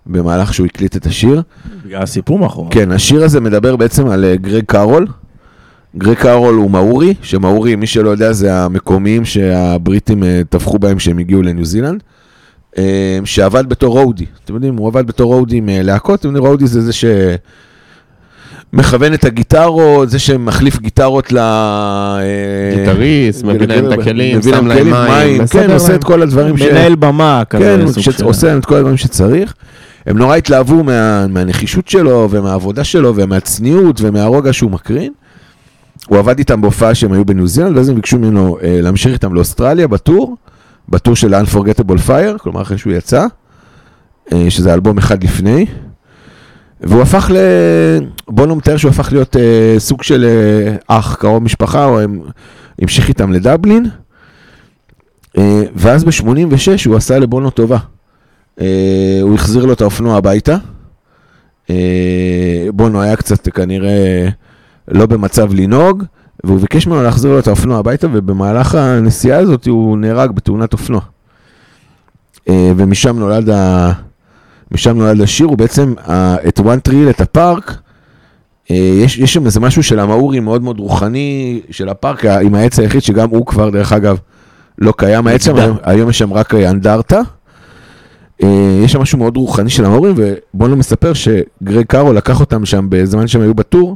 [0.06, 1.42] במהלך שהוא הקליט את השיר.
[1.86, 2.72] בגלל הסיפור מאחורי.
[2.72, 5.08] כן, השיר הזה מדבר בעצם על אה, גרג קארול.
[5.98, 11.18] גרג קארול הוא מאורי, שמאורי, מי שלא יודע, זה המקומיים שהבריטים אה, טבחו בהם כשהם
[11.18, 12.04] הגיעו לניו זילנד.
[12.80, 14.26] אה, שעבד בתור רואודי.
[14.46, 16.92] אתם יודעים, הוא עבד בתור רואודי עם אה, להקות, אתם יודעים, רואודי זה זה
[18.74, 21.38] שמכוון את הגיטרות, זה שמחליף גיטרות ל...
[21.38, 22.20] אה,
[22.78, 25.96] גיטריסט, מביא להם את הכלים, שם להם מים, כן, מסדר עושה.
[25.96, 26.62] את כל הדברים ש...
[26.62, 27.64] מנהל במה כזה.
[27.86, 29.54] כן, סוג של- עושה להם את כל הדברים שצריך.
[30.06, 35.12] הם נורא התלהבו מה, מהנחישות שלו ומהעבודה שלו ומהצניעות ומהרוגע שהוא מקרין.
[36.08, 39.34] הוא עבד איתם בהופעה שהם היו בניו זילנד, ואז הם ביקשו ממנו אה, להמשיך איתם
[39.34, 40.38] לאוסטרליה בטור,
[40.90, 43.26] בטור של Unforgettable Fire, כלומר אחרי שהוא יצא,
[44.34, 45.66] אה, שזה אלבום אחד לפני.
[46.82, 47.38] והוא הפך ל...
[48.28, 52.22] בונו מתאר שהוא הפך להיות אה, סוג של אה, אח, קרוב משפחה, או הם
[52.82, 53.86] המשיך איתם לדבלין.
[55.76, 57.78] ואז ב-86 הוא עשה לבונו טובה.
[59.22, 60.56] הוא החזיר לו את האופנוע הביתה.
[62.74, 64.30] בונו היה קצת כנראה
[64.88, 66.04] לא במצב לנהוג,
[66.44, 71.02] והוא ביקש ממנו להחזיר לו את האופנוע הביתה, ובמהלך הנסיעה הזאת הוא נהרג בתאונת אופנוע.
[72.50, 73.92] אה, ומשם נולד, ה...
[74.72, 77.78] משם נולד השיר, הוא בעצם, ה- את one טריל, את הפארק,
[78.72, 82.80] אה, יש, יש שם איזה משהו של המאורי מאוד מאוד רוחני של הפארק, עם העץ
[82.80, 84.18] היחיד שגם הוא כבר, דרך אגב,
[84.78, 85.56] לא קיים העץ שם.
[85.56, 87.20] היום- היום יש שם רק אה, אנדרטה.
[88.84, 93.28] יש שם משהו מאוד רוחני של המורים, ובונו מספר שגרג קארו לקח אותם שם בזמן
[93.28, 93.96] שהם היו בטור,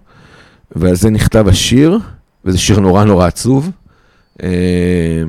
[0.75, 1.99] ועל זה נכתב השיר,
[2.45, 3.69] וזה שיר נורא נורא עצוב.
[4.43, 5.23] אה,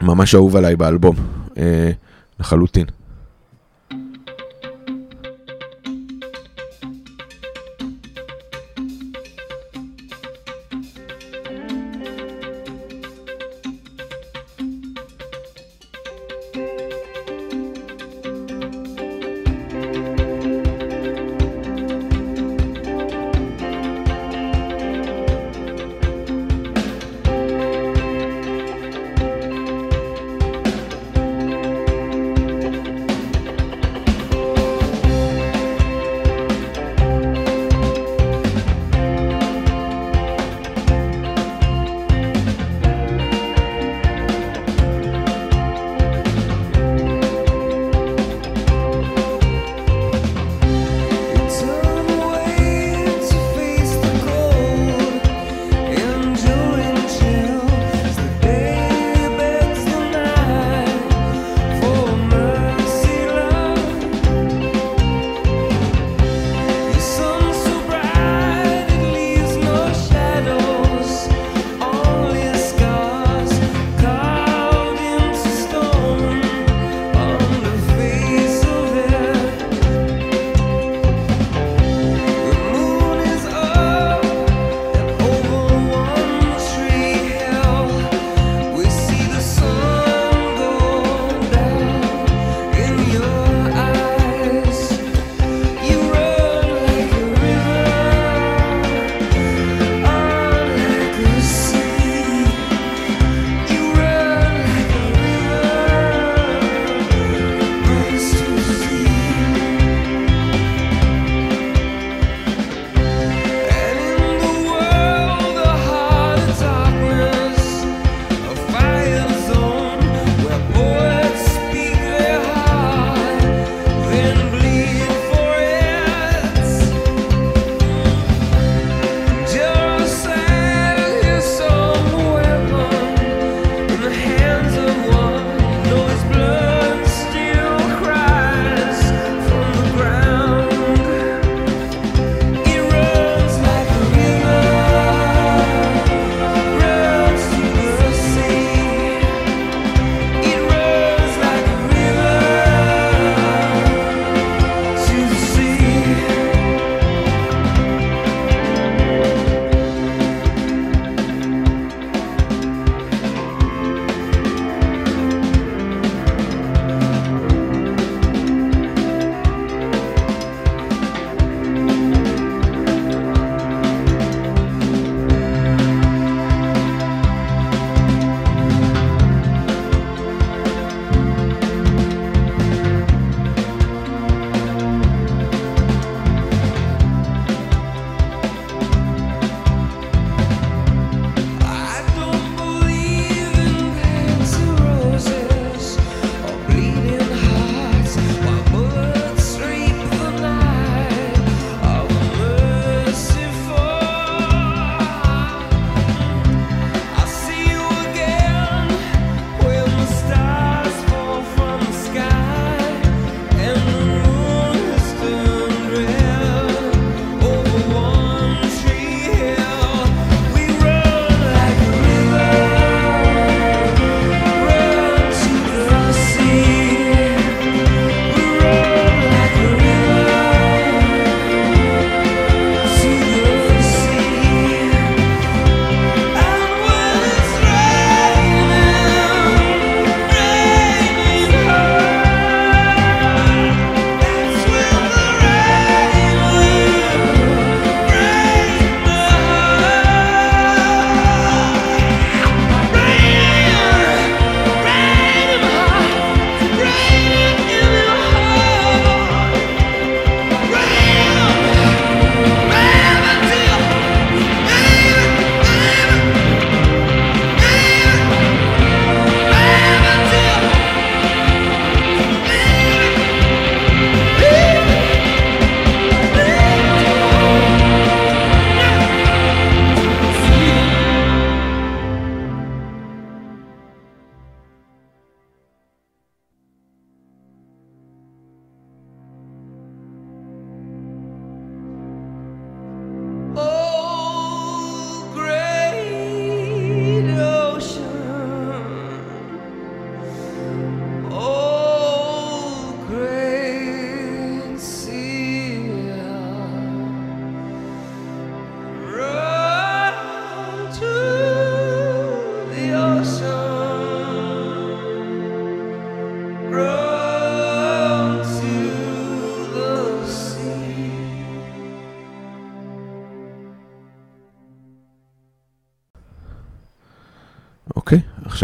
[0.00, 1.16] ממש אהוב עליי באלבום,
[1.58, 1.90] אה,
[2.40, 2.86] לחלוטין.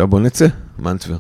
[0.01, 0.47] עכשיו בוא נצא,
[0.79, 1.17] מנטבר.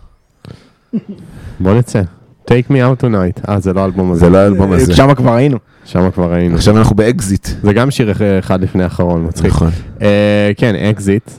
[1.61, 2.03] בוא נצא.
[2.51, 3.49] Take me out tonight.
[3.49, 4.21] אה, זה לא האלבום הזה.
[4.21, 4.95] זה לא האלבום הזה.
[4.95, 5.59] שם כבר היינו.
[5.85, 6.57] שם כבר היינו.
[6.57, 7.49] עכשיו אנחנו באקזיט.
[7.63, 9.47] זה גם שיר אחד לפני האחרון, מצחיק.
[9.47, 9.71] נכון.
[10.03, 11.31] אה, כן, אקזיט.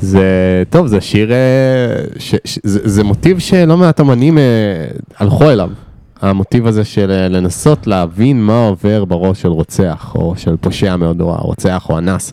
[0.00, 1.36] זה, טוב, זה שיר, אה,
[2.18, 4.42] ש, ש, זה, זה מוטיב שלא מעט אמנים אה,
[5.18, 5.70] הלכו אליו.
[6.20, 11.34] המוטיב הזה של לנסות להבין מה עובר בראש של רוצח, או של פושע מאוד, או
[11.34, 12.32] הרוצח או אנס.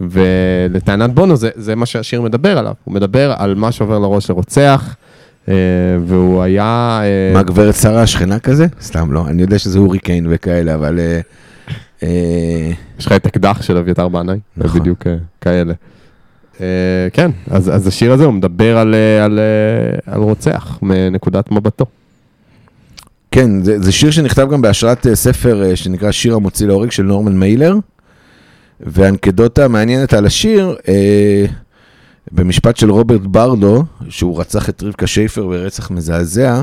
[0.00, 2.74] ולטענת בונו זה, זה מה שהשיר מדבר עליו.
[2.84, 4.96] הוא מדבר על מה שעובר לראש של רוצח,
[5.48, 5.54] אה,
[6.06, 7.00] והוא היה...
[7.02, 8.66] אה, מה, גברת שרה השכנה כזה?
[8.80, 10.98] סתם לא, אני יודע שזה הוריקן וכאלה, אבל...
[12.02, 14.80] אה, יש לך את אקדח של אביתר בנאי, נכון.
[14.80, 15.06] בדיוק
[15.40, 15.74] כאלה.
[17.12, 18.94] כן, אז, אז השיר הזה הוא מדבר על,
[19.24, 19.40] על,
[20.06, 21.86] על רוצח מנקודת מבטו.
[23.30, 27.76] כן, זה, זה שיר שנכתב גם בהשראת ספר שנקרא שיר המוציא להורג של נורמן מיילר,
[28.80, 31.46] ואנקדוטה מעניינת על השיר, אה,
[32.32, 36.62] במשפט של רוברט ברדו, שהוא רצח את רבקה שייפר ברצח מזעזע,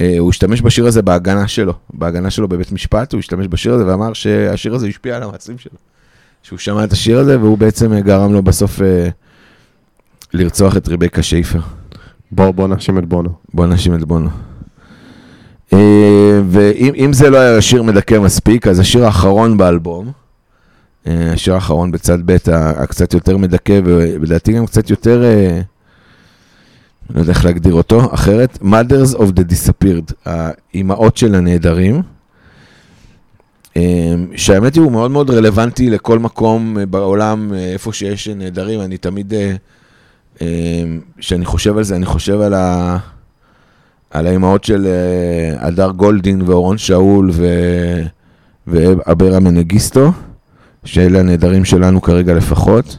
[0.00, 3.86] אה, הוא השתמש בשיר הזה בהגנה שלו, בהגנה שלו בבית משפט, הוא השתמש בשיר הזה
[3.86, 5.76] ואמר שהשיר הזה השפיע על המעצרים שלו.
[6.42, 9.08] שהוא שמע את השיר הזה והוא בעצם אה, גרם לו בסוף אה,
[10.32, 11.60] לרצוח את רבקה שייפר.
[12.32, 13.30] בוא, בוא נאשים את בונו.
[13.54, 14.30] בוא נאשים את בונו.
[15.72, 20.12] אה, ואם אם זה לא היה שיר מדכא מספיק, אז השיר האחרון באלבום,
[21.06, 25.60] השיר האחרון בצד ב' הקצת יותר מדכא, ולדעתי גם קצת יותר, אה,
[27.14, 32.02] לא יודע איך להגדיר אותו, אחרת, Mothers of the Disappeared, האימהות של הנעדרים,
[33.76, 38.80] אה, שהאמת היא הוא מאוד מאוד רלוונטי לכל מקום אה, בעולם, אה, איפה שיש נעדרים,
[38.80, 39.34] אני תמיד...
[40.42, 40.84] אה,
[41.18, 42.98] כשאני חושב על זה, אני חושב על, ה...
[44.10, 47.30] על האימהות של אה, הדר גולדין ואורון שאול.
[48.66, 50.12] ואברה מנגיסטו,
[50.84, 52.98] שאלה הנעדרים שלנו כרגע לפחות.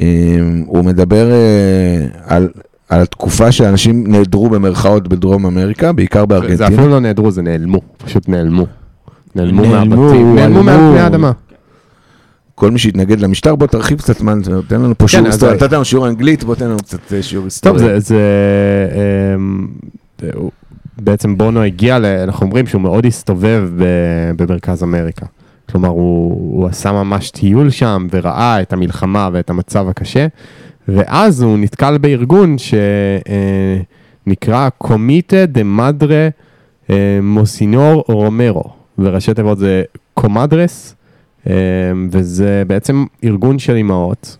[0.00, 0.06] אה,
[0.66, 2.48] הוא מדבר אה, על,
[2.88, 6.66] על התקופה שאנשים נעדרו במרכאות בדרום אמריקה, בעיקר זה בארגנטינה.
[6.66, 8.66] אפילו לא נעדרו, זה נעלמו, פשוט נעלמו.
[9.34, 11.32] נעלמו מהבתים, נעלמו מעל האדמה.
[12.54, 15.56] כל מי שהתנגד למשטר, בוא תרחיב קצת זמן, תן לנו פה שיעור אז היסטוריה.
[15.58, 17.78] זה- נתת לנו שיעור אנגלית, בוא תן לנו קצת אה, שיעור טוב, היסטוריה.
[17.78, 18.20] זה, זה
[19.36, 19.66] אמ,
[20.34, 20.50] הוא-
[20.98, 23.68] בעצם בונו הגיע, אנחנו אומרים שהוא מאוד הסתובב
[24.36, 25.26] במרכז אמריקה.
[25.70, 30.26] כלומר, הוא, הוא עשה ממש טיול שם וראה את המלחמה ואת המצב הקשה,
[30.88, 32.56] ואז הוא נתקל בארגון
[34.26, 36.28] שנקרא קומיטה דה מדרה
[37.22, 38.64] מוסינור רומרו,
[38.98, 39.82] וראשי תיבות זה
[40.14, 40.94] קומדרס,
[41.46, 41.52] אה,
[42.10, 44.36] וזה בעצם ארגון של אימהות,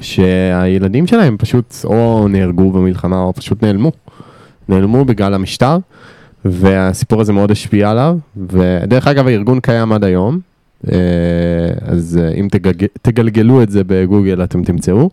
[0.00, 3.92] שהילדים שלהם פשוט או נהרגו במלחמה או פשוט נעלמו.
[4.68, 5.78] נעלמו בגלל המשטר,
[6.44, 8.18] והסיפור הזה מאוד השפיע עליו,
[8.48, 10.38] ודרך אגב הארגון קיים עד היום,
[10.92, 10.98] אה,
[11.82, 15.10] אז אה, אם תגלג, תגלגלו את זה בגוגל אתם תמצאו.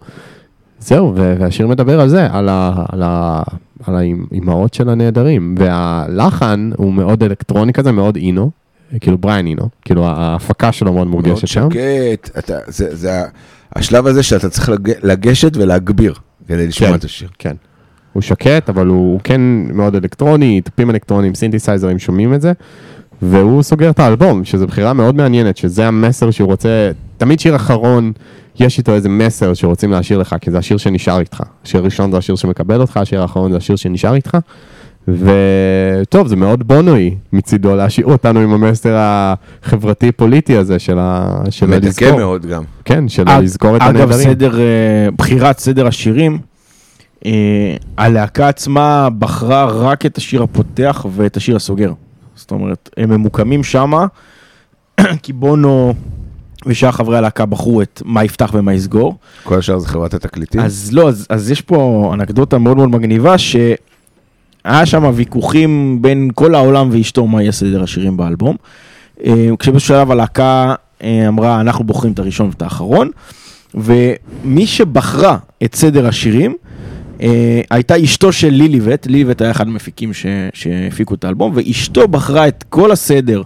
[0.80, 3.44] זהו, והשיר מדבר על זה, על, ה- על, ה-
[3.88, 8.52] על האימהות של הנעדרים, והלחן הוא מאוד אלקטרוני כזה, מאוד אינו,
[9.00, 11.68] כאילו בריין אינו, כאילו ההפקה שלו מאוד מאוד מורגשת שם.
[11.72, 13.22] שקט, אתה, זה, זה
[13.76, 16.14] השלב הזה שאתה צריך לג, לגשת ולהגביר
[16.48, 16.96] כדי לשמוע כן.
[16.96, 17.30] את השיר.
[17.40, 17.56] כן.
[18.20, 19.42] הוא שקט, אבל הוא, הוא כן
[19.74, 22.54] מאוד אלקטרוני, תופים אלקטרוניים, סינתסייזרים שומעים את זה,
[23.22, 28.12] והוא סוגר את האלבום, שזו בחירה מאוד מעניינת, שזה המסר שהוא רוצה, תמיד שיר אחרון,
[28.60, 31.44] יש איתו איזה מסר שרוצים להשאיר לך, כי זה השיר שנשאר איתך.
[31.64, 34.38] השיר הראשון זה השיר שמקבל אותך, השיר האחרון זה השיר שנשאר איתך.
[35.08, 41.42] וטוב, זה מאוד בונוי מצידו להשאיר אותנו עם המסר החברתי-פוליטי הזה של ה...
[41.50, 42.16] של מדכא.
[42.16, 42.64] מאוד גם.
[42.86, 44.30] כן, של לזכור את אגב, הנהדרים.
[44.30, 44.66] סדר, אה,
[45.18, 46.38] בחירת סדר השירים,
[47.26, 51.94] אה, הלהקה עצמה בחרה רק את השיר הפותח ואת השיר הסוגר.
[52.36, 54.06] זאת אומרת, הם ממוקמים שמה,
[55.24, 55.94] כי בונו
[56.66, 59.16] ושאר חברי הלהקה בחרו את מה יפתח ומה יסגור.
[59.44, 60.62] כל השאר זה חברת התקליטים.
[60.62, 66.56] אז לא, אז, אז יש פה אנקדוטה מאוד מאוד מגניבה, שהיה שם ויכוחים בין כל
[66.56, 68.56] העולם ואשתו מה יהיה סדר השירים באלבום.
[69.26, 73.10] אה, כשבאיזשהו שלב הלהקה אה, אמרה, אנחנו בוחרים את הראשון ואת האחרון,
[73.76, 76.56] ומי שבחרה את סדר השירים,
[77.70, 80.12] הייתה אשתו של ליליבט, ליליבט היה אחד המפיקים
[80.54, 83.42] שהפיקו את האלבום, ואשתו בחרה את כל הסדר.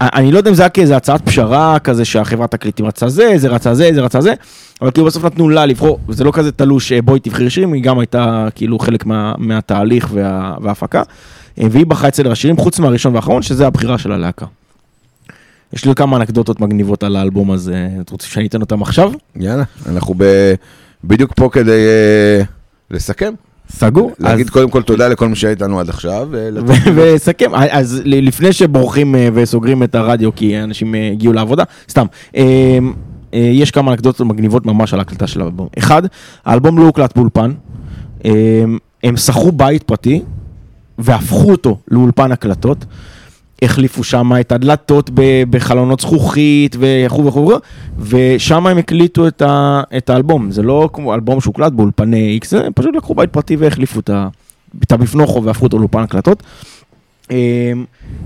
[0.00, 3.48] אני לא יודע אם זה היה כאיזה הצעת פשרה כזה שהחברת תקליטים רצה זה, זה
[3.48, 4.34] רצה זה, זה רצה זה,
[4.82, 7.82] אבל כאילו בסוף נתנו לה לבחור, זה לא כזה תלוש אה, בואי תבחרי שירים, היא
[7.82, 11.02] גם הייתה כאילו חלק מה, מהתהליך וה, וההפקה,
[11.60, 14.46] אה, והיא בחרה את סדר השירים חוץ מהראשון והאחרון, שזה הבחירה של הלהקה.
[15.72, 19.12] יש לי כמה אנקדוטות מגניבות על האלבום הזה, אתם רוצים שאני אתן אותם עכשיו?
[19.36, 20.24] יאללה, אנחנו ב...
[21.04, 21.86] בדיוק פה כדי
[22.42, 22.59] uh,
[22.90, 23.32] לסכם.
[23.70, 24.12] סגור.
[24.18, 26.28] להגיד אז- קודם כל תודה לכל מי שהיה איתנו עד עכשיו.
[26.30, 31.64] ולתת- ו- ולסכם, אז לפני שבורחים אה, וסוגרים את הרדיו כי אנשים אה, הגיעו לעבודה,
[31.90, 32.06] סתם,
[32.36, 32.78] אה,
[33.34, 35.68] אה, יש כמה אנקדוטות מגניבות ממש על ההקלטה של האלבום.
[35.78, 36.02] אחד,
[36.44, 37.52] האלבום לא הוקלט באולפן,
[38.24, 38.30] אה,
[39.04, 40.22] הם שכרו בית פרטי
[40.98, 42.84] והפכו אותו לאולפן הקלטות.
[43.62, 45.10] החליפו שם את הדלתות
[45.50, 47.52] בחלונות זכוכית וכו' וכו',
[47.98, 50.50] ושם הם הקליטו את, ה- את האלבום.
[50.50, 54.28] זה לא כמו אלבום שהוקלט באולפני איקס, הם פשוט לקחו בית פרטי והחליפו את ה-
[54.82, 56.42] את המפנוכו והפכו אותו לאולפן הקלטות.
[57.30, 57.84] אמ,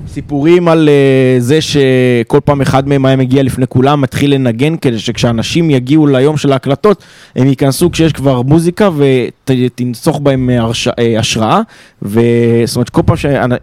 [0.08, 4.98] סיפורים על אה, זה שכל פעם אחד מהם היה מגיע לפני כולם, מתחיל לנגן כדי
[4.98, 7.04] שכשאנשים יגיעו ליום של ההקלטות,
[7.36, 10.70] הם ייכנסו כשיש כבר מוזיקה ותנסוך בהם אה.
[10.98, 11.60] אה, השראה.
[12.02, 13.16] וזאת אומרת, כל פעם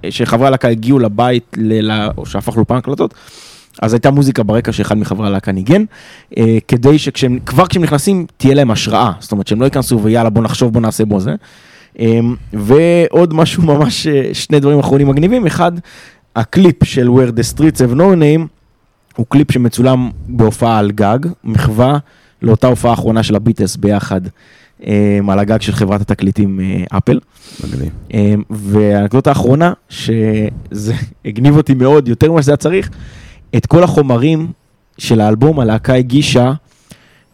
[0.10, 1.58] שחברי הלהקה הגיעו לבית,
[2.18, 3.14] או שהפך לאולפן הקלטות,
[3.82, 5.84] אז הייתה מוזיקה ברקע שאחד מחברי הלהקה ניגן,
[6.68, 9.12] כדי שכשהם, כבר כשהם נכנסים, תהיה להם השראה.
[9.20, 11.36] זאת אומרת, שהם לא ייכנסו ויאללה בוא נחשוב, בוא נעשה בו זה.
[12.00, 15.46] אמ, ועוד משהו ממש, אה, שני דברים אחרונים מגניבים.
[15.46, 15.72] אחד,
[16.36, 18.48] הקליפ של Where the Streets have no name,
[19.16, 21.98] הוא קליפ שמצולם בהופעה על גג, מחווה
[22.42, 24.22] לאותה הופעה האחרונה של הביטלס ביחד,
[24.86, 27.20] אמ, על הגג של חברת התקליטים אה, אפל.
[27.64, 27.90] מגניב.
[28.14, 30.94] אמ, והאנקדוטה האחרונה, שזה
[31.26, 32.90] הגניב אותי מאוד, יותר ממה שזה היה צריך,
[33.56, 34.48] את כל החומרים
[34.98, 36.52] של האלבום הלהקה הגישה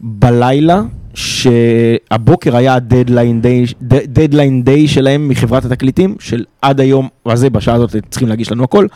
[0.01, 0.81] בלילה,
[1.17, 3.65] שהבוקר היה ה-deadline day,
[4.07, 8.87] deadline day שלהם מחברת התקליטים, של עד היום הזה, בשעה הזאת צריכים להגיש לנו הכל,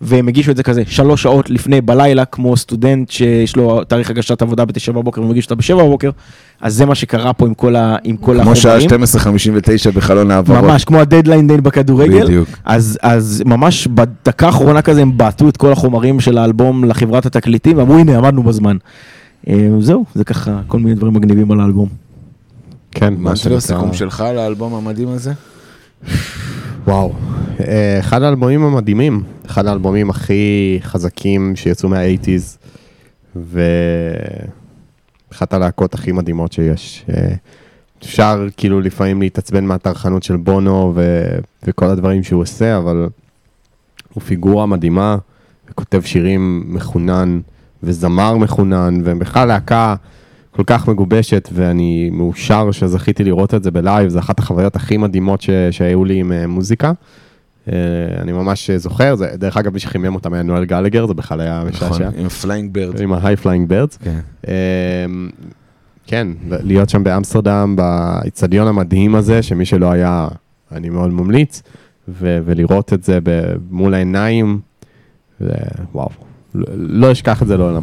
[0.00, 4.42] והם הגישו את זה כזה שלוש שעות לפני בלילה, כמו סטודנט שיש לו תאריך הגשת
[4.42, 6.10] עבודה בתשע בבוקר ומגיש אותה בשבע בבוקר,
[6.60, 9.04] אז זה מה שקרה פה עם כל, ה, עם כל כמו שעה החומרים.
[9.04, 10.64] 12:59 בחלון העברות.
[10.64, 12.24] ממש כמו הדדליין דיין בכדורגל.
[12.24, 12.48] בדיוק.
[12.64, 17.78] אז, אז ממש בדקה האחרונה כזה הם בעטו את כל החומרים של האלבום לחברת התקליטים
[17.78, 18.76] ואמרו הנה עמדנו בזמן.
[19.48, 21.88] אה, זהו, זה ככה כל מיני דברים מגניבים על האלבום.
[22.90, 25.32] כן, מה שנקרא- הסיכום שלך לאלבום המדהים הזה?
[26.86, 27.12] וואו.
[27.60, 30.42] אה, אחד האלבומים המדהימים, אחד האלבומים הכי
[30.82, 32.58] חזקים שיצאו מה-80's,
[35.30, 37.04] ואחת הלהקות הכי מדהימות שיש.
[37.14, 37.34] אה,
[38.02, 41.24] אפשר כאילו לפעמים להתעצבן מהטרחנות של בונו ו...
[41.62, 43.08] וכל הדברים שהוא עושה, אבל
[44.14, 45.16] הוא פיגורה מדהימה,
[45.70, 47.40] וכותב שירים מחונן,
[47.82, 49.94] וזמר מחונן, ובכלל להקה
[50.50, 55.40] כל כך מגובשת, ואני מאושר שזכיתי לראות את זה ב-live, זו אחת החוויות הכי מדהימות
[55.40, 55.50] ש...
[55.70, 56.92] שהיו לי עם אה, מוזיקה.
[57.68, 57.74] אה,
[58.20, 61.62] אני ממש זוכר, זה, דרך אגב, מי שחימם אותם היה נואל גלגר, זה בכלל היה
[61.72, 62.10] נכון, משעשע.
[62.18, 63.00] עם flying bird.
[63.00, 64.04] עם ה-high flying birds.
[64.04, 64.20] כן.
[64.48, 65.30] אמ,
[66.06, 70.28] כן, להיות שם באמסטרדם, באיצטדיון המדהים הזה, שמי שלא היה,
[70.72, 71.62] אני מאוד ממליץ,
[72.08, 73.18] ו- ולראות את זה
[73.70, 74.60] מול העיניים,
[75.40, 75.48] ו-
[75.94, 76.08] וואו,
[76.54, 77.82] לא- אשכח את זה לעולם.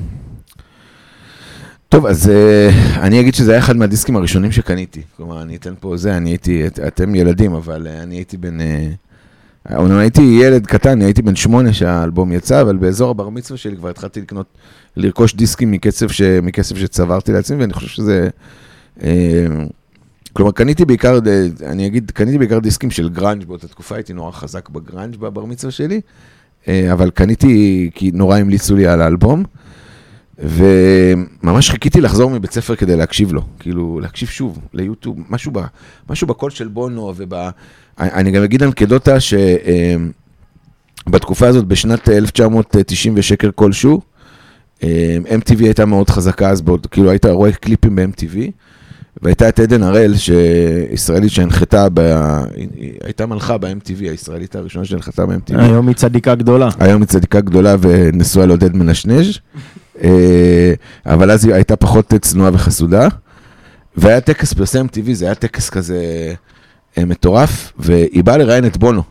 [1.90, 2.70] טוב, אז אה,
[3.02, 5.02] אני אגיד שזה היה אחד מהדיסקים הראשונים שקניתי.
[5.18, 8.62] כלומר, אני אתן פה זה, אני הייתי, את- אתם ילדים, אבל אה, אני הייתי בן...
[8.62, 8.88] אה,
[9.76, 13.90] אומנם הייתי ילד קטן, הייתי בן שמונה שהאלבום יצא, אבל באזור הבר מצווה שלי כבר
[13.90, 14.46] התחלתי לקנות,
[14.98, 18.30] לרכוש דיסקים מכסף, ש, מכסף שצברתי לעצמי, ואני חושב שזה...
[19.04, 19.46] אה,
[20.34, 21.20] כלומר, קניתי בעיקר,
[21.66, 25.72] אני אגיד, קניתי בעיקר דיסקים של גראנג' באותה תקופה, הייתי נורא חזק בגראנג' בבר מצווה
[25.72, 26.02] שלי,
[26.92, 29.44] אבל קניתי כי נורא המליצו לי על האלבום.
[30.40, 35.60] וממש חיכיתי לחזור מבית ספר כדי להקשיב לו, כאילו, להקשיב שוב ליוטיוב, משהו, ב,
[36.10, 37.34] משהו בקול של בונו וב...
[38.00, 39.18] אני גם אגיד אנקדוטה
[41.08, 44.02] שבתקופה הזאת, בשנת 1990 ושקר כלשהו,
[44.84, 48.38] אה, MTV הייתה מאוד חזקה אז, בעוד, כאילו היית רואה קליפים ב-MTV,
[49.22, 52.00] והייתה את עדן הראל, שישראלית שהנחתה, ב...
[52.56, 55.62] היא הייתה מלכה ב-MTV, הישראלית הראשונה שהנחתה ב-MTV.
[55.62, 56.70] היום היא צדיקה גדולה.
[56.80, 59.40] היום היא צדיקה גדולה ונשואה לעודד מנשנז',
[60.04, 60.74] אה,
[61.06, 63.08] אבל אז היא הייתה פחות צנועה וחסודה.
[63.98, 65.98] והיה טקס פרסי MTV, זה היה טקס כזה
[66.98, 69.04] אה, מטורף, והיא באה לראיין את בונו.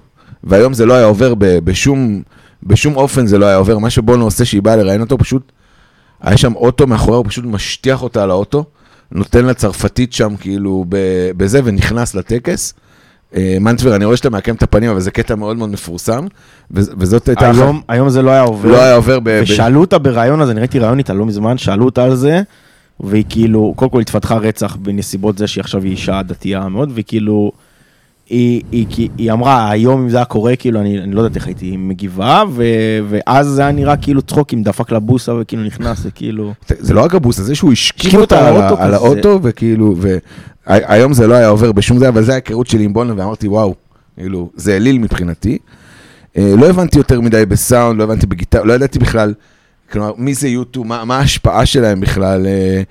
[0.44, 2.22] והיום זה לא היה עובר בשום,
[2.62, 3.78] בשום אופן, זה לא היה עובר.
[3.78, 5.52] מה שבונו עושה, שהיא באה לראיין אותו, פשוט,
[6.20, 8.64] היה שם אוטו מאחוריה, הוא פשוט משטיח אותה על האוטו,
[9.12, 10.84] נותן לה צרפתית שם, כאילו,
[11.36, 12.74] בזה, ונכנס לטקס.
[13.36, 16.26] אה, מנטבר, אני רואה שאתה מעקם את הפנים, אבל זה קטע מאוד מאוד מפורסם,
[16.70, 17.50] וזאת הייתה...
[17.50, 18.68] אחת- היום, היום זה לא היה עובר.
[18.70, 19.40] לא היה עובר ב...
[19.42, 22.42] ושאלו אותה בראיון הזה, אני ראיתי ראיון איתה לא מזמן, שאלו אותה על זה,
[23.00, 27.52] והיא כאילו, קודם כל התפתחה רצח בנסיבות זה שהיא עכשיו היא אישה דתייה מאוד, וכאילו,
[28.28, 31.36] היא, היא, היא, היא אמרה, היום אם זה היה קורה, כאילו, אני, אני לא יודעת
[31.36, 32.64] איך הייתי מגיבה, ו,
[33.08, 36.52] ואז זה היה נראה כאילו צחוק עם דפק לבוסה וכאילו נכנס, זה כאילו...
[36.68, 38.94] זה לא רק הבוס, זה שהוא השכיב השכיב אותה על האוטו על.
[38.94, 39.94] האוטו, וכאילו,
[40.66, 43.74] והיום זה לא היה עובר בשום זה, אבל זה ההיכרות שלי עם בונו, ואמרתי, וואו,
[44.16, 45.58] כאילו, זה אליל מבחינתי.
[46.38, 49.34] אה, לא הבנתי יותר מדי בסאונד, לא הבנתי בגיטר, לא ידעתי בכלל,
[49.92, 52.46] כלומר, מי זה יוטו, מה מה ההשפעה שלהם בכלל.
[52.46, 52.82] אה,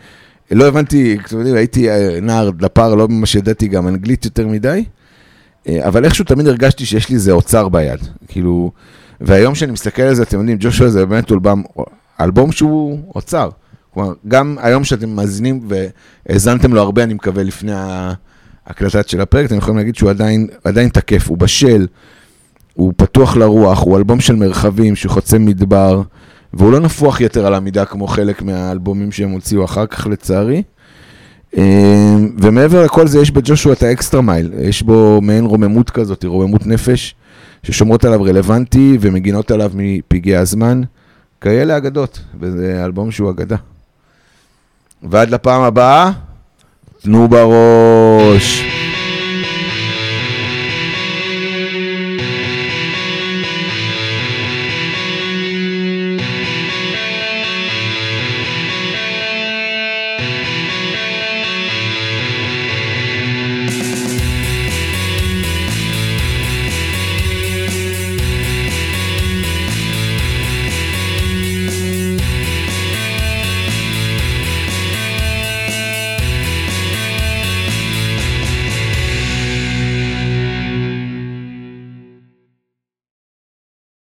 [0.52, 4.84] לא הבנתי, אתם יודעים, הייתי אה, נער דפר, לא ממש ידעתי גם אנגלית יותר מדי.
[5.70, 8.00] אה, אבל איכשהו תמיד הרגשתי שיש לי איזה אוצר ביד.
[8.28, 8.72] כאילו,
[9.22, 11.64] והיום כשאני מסתכל על זה, אתם יודעים, ג'ושוע זה באמת אלבום,
[12.22, 13.50] אלבום שהוא אוצר.
[13.94, 19.56] כלומר, גם היום שאתם מאזינים והאזנתם לו הרבה, אני מקווה, לפני ההקלטה של הפרק, אתם
[19.56, 21.88] יכולים להגיד שהוא עדיין, עדיין תקף, הוא בשל,
[22.74, 26.02] הוא פתוח לרוח, הוא אלבום של מרחבים, שהוא חוצה מדבר,
[26.54, 30.64] והוא לא נפוח יתר על המידה כמו חלק מהאלבומים שהם הוציאו אחר כך, לצערי.
[31.58, 36.68] אה, ומעבר לכל זה, יש בג'ושוע את האקסטרה מייל, יש בו מעין רוממות כזאת, רוממות
[36.68, 37.16] נפש,
[37.64, 40.82] ששומרות עליו רלוונטי ומגינות עליו מפגעי הזמן.
[41.42, 43.56] כאלה אגדות, וזה אלבום שהוא אגדה.
[45.04, 46.12] ועד לפעם הבאה,
[47.02, 48.64] תנו בראש.